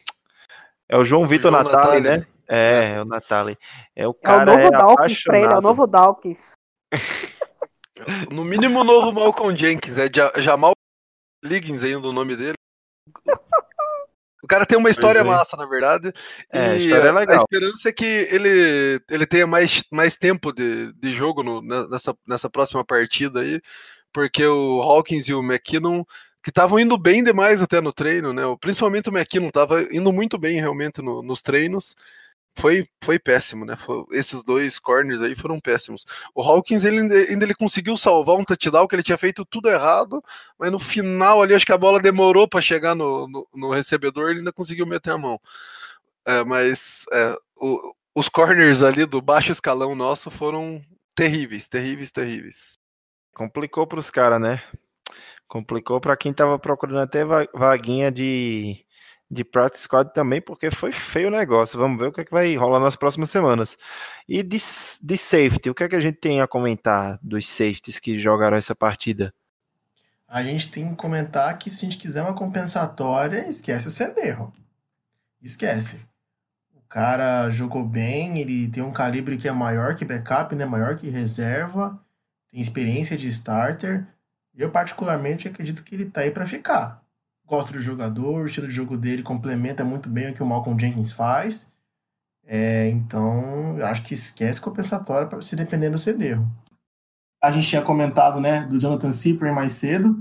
[0.89, 2.27] é o João Vitor Natali, né?
[2.49, 3.59] É, é, é, o Natali.
[3.95, 6.39] É o cara é o novo é Dawkins pra ele, é o novo Dawkins.
[8.31, 10.73] No mínimo o novo Malcolm Jenkins, é Jamal
[11.45, 12.55] Liggins aí o nome dele.
[14.43, 15.25] O cara tem uma história é.
[15.25, 16.13] massa, na verdade.
[16.53, 17.39] É, a história é legal.
[17.39, 22.15] A esperança é que ele, ele tenha mais, mais tempo de, de jogo no, nessa,
[22.29, 23.59] nessa próxima partida aí,
[24.13, 26.05] porque o Hawkins e o McKinnon
[26.43, 28.43] que estavam indo bem demais até no treino, né?
[28.61, 31.97] Principalmente o McKinnon estava indo muito bem realmente no, nos treinos.
[32.57, 33.77] Foi, foi péssimo, né?
[33.77, 36.05] Foi, esses dois corners aí foram péssimos.
[36.35, 40.23] O Hawkins ele, ainda ele conseguiu salvar um touchdown que ele tinha feito tudo errado,
[40.59, 44.31] mas no final ali acho que a bola demorou para chegar no, no, no, recebedor,
[44.31, 45.41] ele ainda conseguiu meter a mão.
[46.27, 50.81] É, mas é, o, os corners ali do baixo escalão nosso foram
[51.15, 52.79] terríveis, terríveis, terríveis.
[53.35, 54.63] Complicou para os caras, né?
[55.49, 58.85] Complicou para quem tava procurando até vaguinha de,
[59.31, 61.79] de practice squad também, porque foi feio o negócio.
[61.79, 63.77] Vamos ver o que, é que vai rolar nas próximas semanas.
[64.29, 64.59] E de,
[65.03, 68.57] de safety, o que é que a gente tem a comentar dos safeties que jogaram
[68.57, 69.35] essa partida?
[70.27, 74.53] A gente tem que comentar que se a gente quiser uma compensatória, esquece o Senderro.
[75.41, 76.07] Esquece.
[76.73, 80.65] O cara jogou bem, ele tem um calibre que é maior que backup, né?
[80.65, 82.01] Maior que reserva,
[82.51, 84.07] tem experiência de starter.
[84.57, 87.04] Eu, particularmente, acredito que ele tá aí para ficar.
[87.47, 90.81] Gosto do jogador, o estilo de jogo dele complementa muito bem o que o Malcolm
[90.81, 91.73] Jenkins faz.
[92.47, 96.51] É, então, eu acho que esquece compensatória para se depender do Cederro.
[97.43, 100.21] A gente tinha comentado, né, do Jonathan Cyprian mais cedo.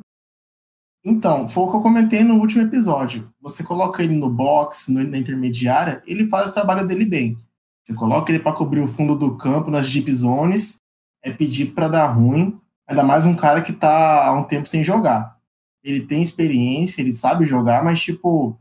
[1.06, 3.30] Então, foi o que eu comentei no último episódio.
[3.42, 7.38] Você coloca ele no box, no, na intermediária, ele faz o trabalho dele bem.
[7.84, 10.78] Você coloca ele para cobrir o fundo do campo nas deep zones,
[11.22, 12.60] é pedir para dar ruim.
[12.88, 15.33] Ainda mais um cara que tá há um tempo sem jogar.
[15.84, 18.58] Ele tem experiência, ele sabe jogar, mas, tipo,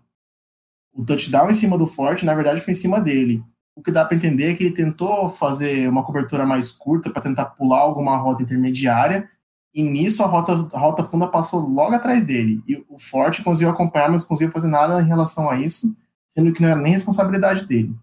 [0.92, 3.42] o touchdown em cima do Forte, na verdade, foi em cima dele.
[3.74, 7.22] O que dá para entender é que ele tentou fazer uma cobertura mais curta para
[7.22, 9.30] tentar pular alguma rota intermediária,
[9.74, 12.62] e nisso a rota, a rota funda passou logo atrás dele.
[12.68, 15.96] E o Forte conseguiu acompanhar, mas não conseguiu fazer nada em relação a isso,
[16.28, 17.94] sendo que não era nem responsabilidade dele.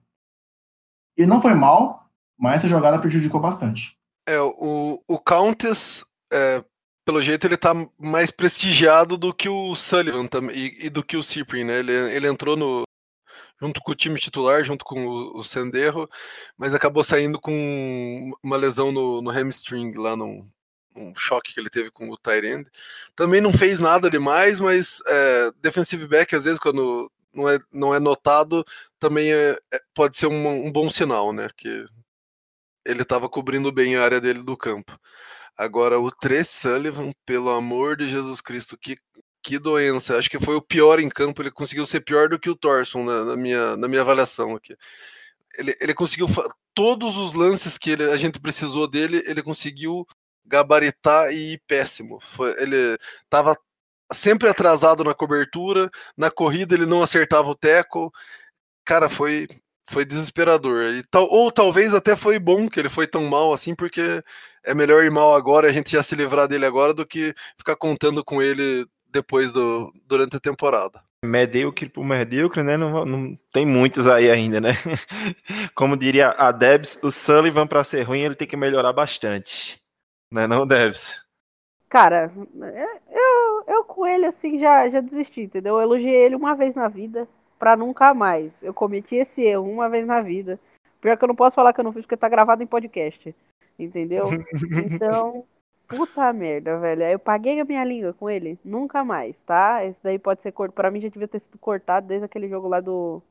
[1.16, 3.96] Ele não foi mal, mas essa jogada prejudicou bastante.
[4.28, 6.64] É, o, o Countess é,
[7.10, 11.24] pelo jeito ele tá mais prestigiado do que o Sullivan e, e do que o
[11.24, 11.80] Cyprian, né?
[11.80, 12.84] Ele, ele entrou no,
[13.60, 16.08] junto com o time titular, junto com o, o Senderro,
[16.56, 20.48] mas acabou saindo com uma lesão no, no hamstring lá num,
[20.96, 22.70] um choque que ele teve com o Tyrande.
[23.16, 27.92] Também não fez nada demais, mas é, defensive back, às vezes, quando não é, não
[27.92, 28.64] é notado,
[29.00, 31.48] também é, é, pode ser um, um, bom sinal, né?
[31.58, 31.86] Que
[32.86, 34.96] ele estava cobrindo bem a área dele do campo.
[35.60, 38.96] Agora, o Trey Sullivan, pelo amor de Jesus Cristo, que,
[39.44, 40.18] que doença.
[40.18, 41.42] Acho que foi o pior em campo.
[41.42, 44.74] Ele conseguiu ser pior do que o Thorson na, na minha, na minha avaliação aqui.
[45.58, 46.28] Ele, ele conseguiu
[46.74, 50.08] todos os lances que ele, a gente precisou dele, ele conseguiu
[50.46, 52.22] gabaritar e ir péssimo.
[52.22, 53.54] Foi, ele estava
[54.14, 58.10] sempre atrasado na cobertura, na corrida ele não acertava o tackle.
[58.86, 59.46] Cara, foi
[59.90, 60.94] foi desesperador.
[60.94, 64.24] E tal, ou talvez até foi bom que ele foi tão mal assim, porque
[64.70, 67.76] é melhor ir mal agora, a gente já se livrar dele agora, do que ficar
[67.76, 71.02] contando com ele depois do durante a temporada.
[71.26, 72.78] Medíocre por medíocre, né?
[72.78, 74.70] Não, não tem muitos aí ainda, né?
[75.76, 79.78] Como diria a Debs, o Sullivan para ser ruim ele tem que melhorar bastante.
[80.32, 81.20] Né, não, Debs?
[81.90, 85.76] Cara, é, eu, eu com ele assim já, já desisti, entendeu?
[85.76, 88.62] Eu elogiei ele uma vez na vida para nunca mais.
[88.62, 90.60] Eu cometi esse erro uma vez na vida.
[91.02, 93.36] Pior que eu não posso falar que eu não fiz porque tá gravado em podcast.
[93.80, 94.28] Entendeu?
[94.92, 95.46] Então,
[95.88, 97.04] puta merda, velho.
[97.04, 98.60] Eu paguei a minha língua com ele.
[98.64, 99.86] Nunca mais, tá?
[99.86, 100.76] Esse daí pode ser cortado.
[100.76, 103.22] Pra mim já devia ter sido cortado desde aquele jogo lá do,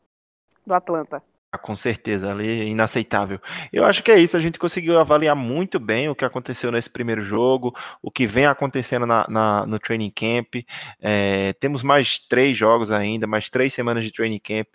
[0.66, 1.22] do Atlanta.
[1.50, 3.40] Ah, com certeza, ali é inaceitável.
[3.72, 6.90] Eu acho que é isso, a gente conseguiu avaliar muito bem o que aconteceu nesse
[6.90, 10.56] primeiro jogo, o que vem acontecendo na, na no training camp.
[11.00, 14.66] É, temos mais três jogos ainda, mais três semanas de training camp.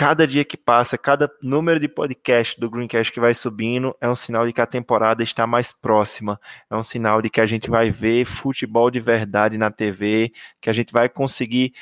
[0.00, 4.16] Cada dia que passa, cada número de podcast do Greencast que vai subindo é um
[4.16, 6.40] sinal de que a temporada está mais próxima.
[6.70, 10.70] É um sinal de que a gente vai ver futebol de verdade na TV, que
[10.70, 11.74] a gente vai conseguir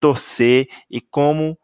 [0.00, 1.56] torcer e como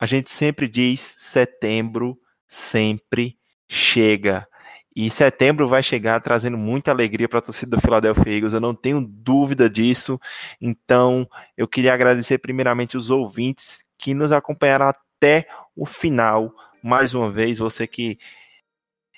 [0.00, 3.38] a gente sempre diz setembro sempre
[3.68, 4.48] chega.
[4.96, 8.74] E setembro vai chegar trazendo muita alegria para a torcida do Philadelphia Eagles, eu não
[8.74, 10.20] tenho dúvida disso.
[10.60, 11.24] Então,
[11.56, 14.92] eu queria agradecer primeiramente os ouvintes que nos acompanharam
[15.22, 15.46] até
[15.76, 16.52] o final.
[16.82, 18.18] Mais uma vez, você que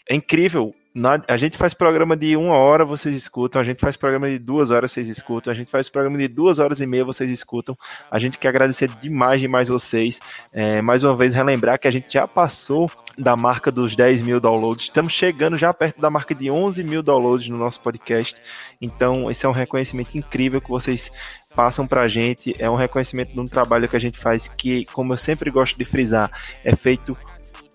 [0.09, 0.75] é incrível
[1.27, 3.61] a gente faz programa de uma hora, vocês escutam.
[3.61, 5.53] A gente faz programa de duas horas, vocês escutam.
[5.53, 7.77] A gente faz programa de duas horas e meia, vocês escutam.
[8.09, 10.21] A gente quer agradecer demais, demais vocês.
[10.53, 14.39] É, mais uma vez, relembrar que a gente já passou da marca dos 10 mil
[14.39, 14.85] downloads.
[14.85, 18.37] Estamos chegando já perto da marca de 11 mil downloads no nosso podcast.
[18.81, 21.11] Então, esse é um reconhecimento incrível que vocês
[21.55, 22.55] passam pra gente.
[22.59, 25.79] É um reconhecimento de um trabalho que a gente faz que, como eu sempre gosto
[25.79, 26.31] de frisar,
[26.65, 27.17] é feito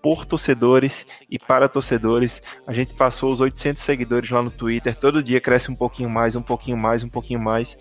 [0.02, 2.42] por torcedores e para torcedores.
[2.66, 4.94] A gente passou os 800 seguidores lá no Twitter.
[4.94, 7.76] Todo dia cresce um pouquinho mais, um pouquinho mais, um pouquinho mais.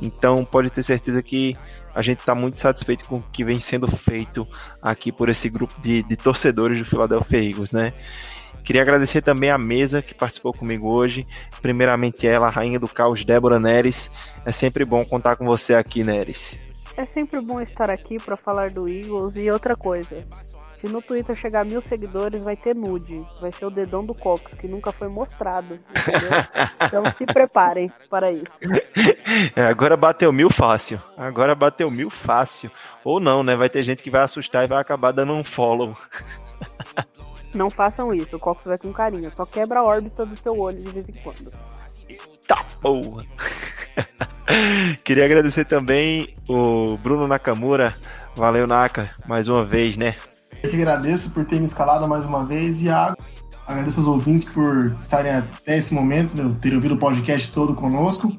[0.00, 1.56] Então pode ter certeza que
[1.94, 4.46] a gente está muito satisfeito com o que vem sendo feito
[4.82, 7.92] aqui por esse grupo de, de torcedores do Philadelphia Eagles, né?
[8.64, 11.26] Queria agradecer também a mesa que participou comigo hoje.
[11.60, 14.10] Primeiramente ela, a rainha do caos, Débora Neres.
[14.44, 16.58] É sempre bom contar com você aqui, Neres.
[16.96, 20.24] É sempre bom estar aqui para falar do Eagles e outra coisa.
[20.82, 23.24] Se no Twitter chegar a mil seguidores, vai ter nude.
[23.40, 25.78] Vai ser o dedão do Cox, que nunca foi mostrado.
[25.90, 26.30] Entendeu?
[26.84, 28.58] então se preparem para isso.
[29.56, 31.00] É, agora bateu mil fácil.
[31.16, 32.70] Agora bateu mil fácil.
[33.02, 33.56] Ou não, né?
[33.56, 35.96] Vai ter gente que vai assustar e vai acabar dando um follow.
[37.54, 39.30] Não façam isso, o Cox vai com carinho.
[39.34, 41.52] Só quebra a órbita do seu olho de vez em quando.
[42.46, 43.24] Tá porra!
[45.04, 47.94] Queria agradecer também o Bruno Nakamura.
[48.34, 50.16] Valeu, Naka, mais uma vez, né?
[50.62, 53.14] Eu que agradeço por ter me escalado mais uma vez e a...
[53.66, 58.36] agradeço aos ouvintes por estarem até esse momento, né, ter ouvido o podcast todo conosco.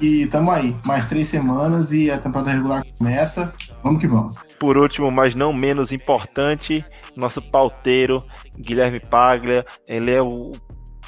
[0.00, 3.52] E tamo aí, mais três semanas e a temporada regular começa.
[3.82, 4.36] Vamos que vamos.
[4.58, 6.84] Por último, mas não menos importante,
[7.14, 8.24] nosso pauteiro,
[8.58, 9.64] Guilherme Paglia.
[9.86, 10.52] Ele é o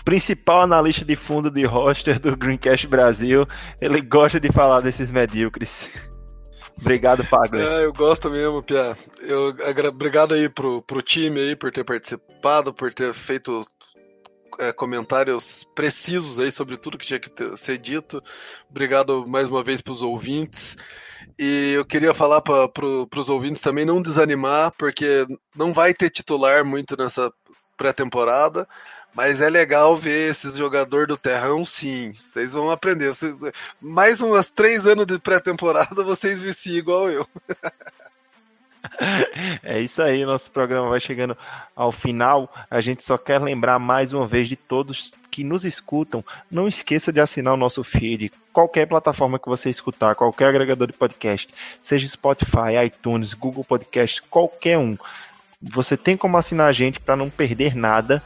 [0.05, 3.45] principal analista de fundo de roster do Greencast Brasil.
[3.81, 5.89] Ele gosta de falar desses medíocres.
[6.81, 7.63] Obrigado, Paglia.
[7.65, 8.97] É, eu gosto mesmo, Pia.
[9.21, 9.55] Eu,
[9.89, 13.65] obrigado aí pro, pro time aí por ter participado, por ter feito
[14.59, 18.23] é, comentários precisos aí sobre tudo que tinha que ter, ser dito.
[18.71, 20.77] Obrigado mais uma vez para os ouvintes.
[21.39, 25.27] E eu queria falar para pro, os ouvintes também não desanimar, porque
[25.57, 27.33] não vai ter titular muito nessa
[27.77, 28.69] pré-temporada.
[29.15, 32.13] Mas é legal ver esses jogadores do terrão, sim.
[32.13, 33.11] Vocês vão aprender.
[33.81, 37.27] Mais umas três anos de pré-temporada, vocês viciam igual eu.
[39.63, 41.37] É isso aí, nosso programa vai chegando
[41.75, 42.53] ao final.
[42.71, 46.25] A gente só quer lembrar mais uma vez de todos que nos escutam.
[46.51, 50.93] Não esqueça de assinar o nosso feed, qualquer plataforma que você escutar, qualquer agregador de
[50.93, 51.49] podcast,
[51.83, 54.97] seja Spotify, iTunes, Google Podcast, qualquer um.
[55.61, 58.23] Você tem como assinar a gente para não perder nada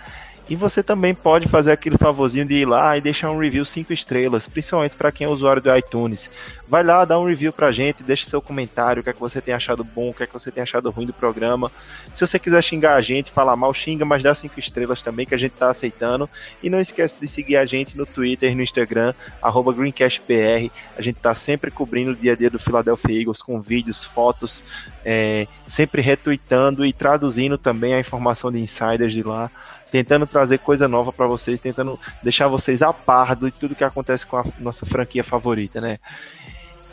[0.48, 3.92] e você também pode fazer aquele favorzinho de ir lá e deixar um review 5
[3.92, 6.28] estrelas, principalmente para quem é usuário do iTunes.
[6.68, 9.40] Vai lá, dá um review pra gente, deixa seu comentário, o que é que você
[9.40, 11.70] tem achado bom, o que é que você tem achado ruim do programa.
[12.14, 15.34] Se você quiser xingar a gente, falar mal, xinga, mas dá 5 estrelas também, que
[15.34, 16.28] a gente tá aceitando.
[16.62, 20.72] E não esquece de seguir a gente no Twitter no Instagram, arroba GreencastBR.
[20.96, 24.64] A gente tá sempre cobrindo o dia a dia do Philadelphia Eagles com vídeos, fotos,
[25.04, 29.50] é, sempre retweetando e traduzindo também a informação de insiders de lá
[29.92, 34.24] tentando trazer coisa nova para vocês, tentando deixar vocês a par de tudo que acontece
[34.24, 35.98] com a nossa franquia favorita, né?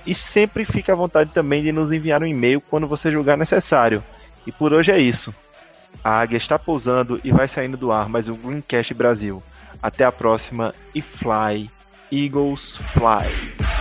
[0.06, 4.04] E sempre fique à vontade também de nos enviar um e-mail quando você julgar necessário.
[4.46, 5.34] E por hoje é isso.
[6.04, 9.42] A águia está pousando e vai saindo do ar mais o Greencast Brasil.
[9.82, 11.70] Até a próxima e fly,
[12.12, 13.79] Eagles fly.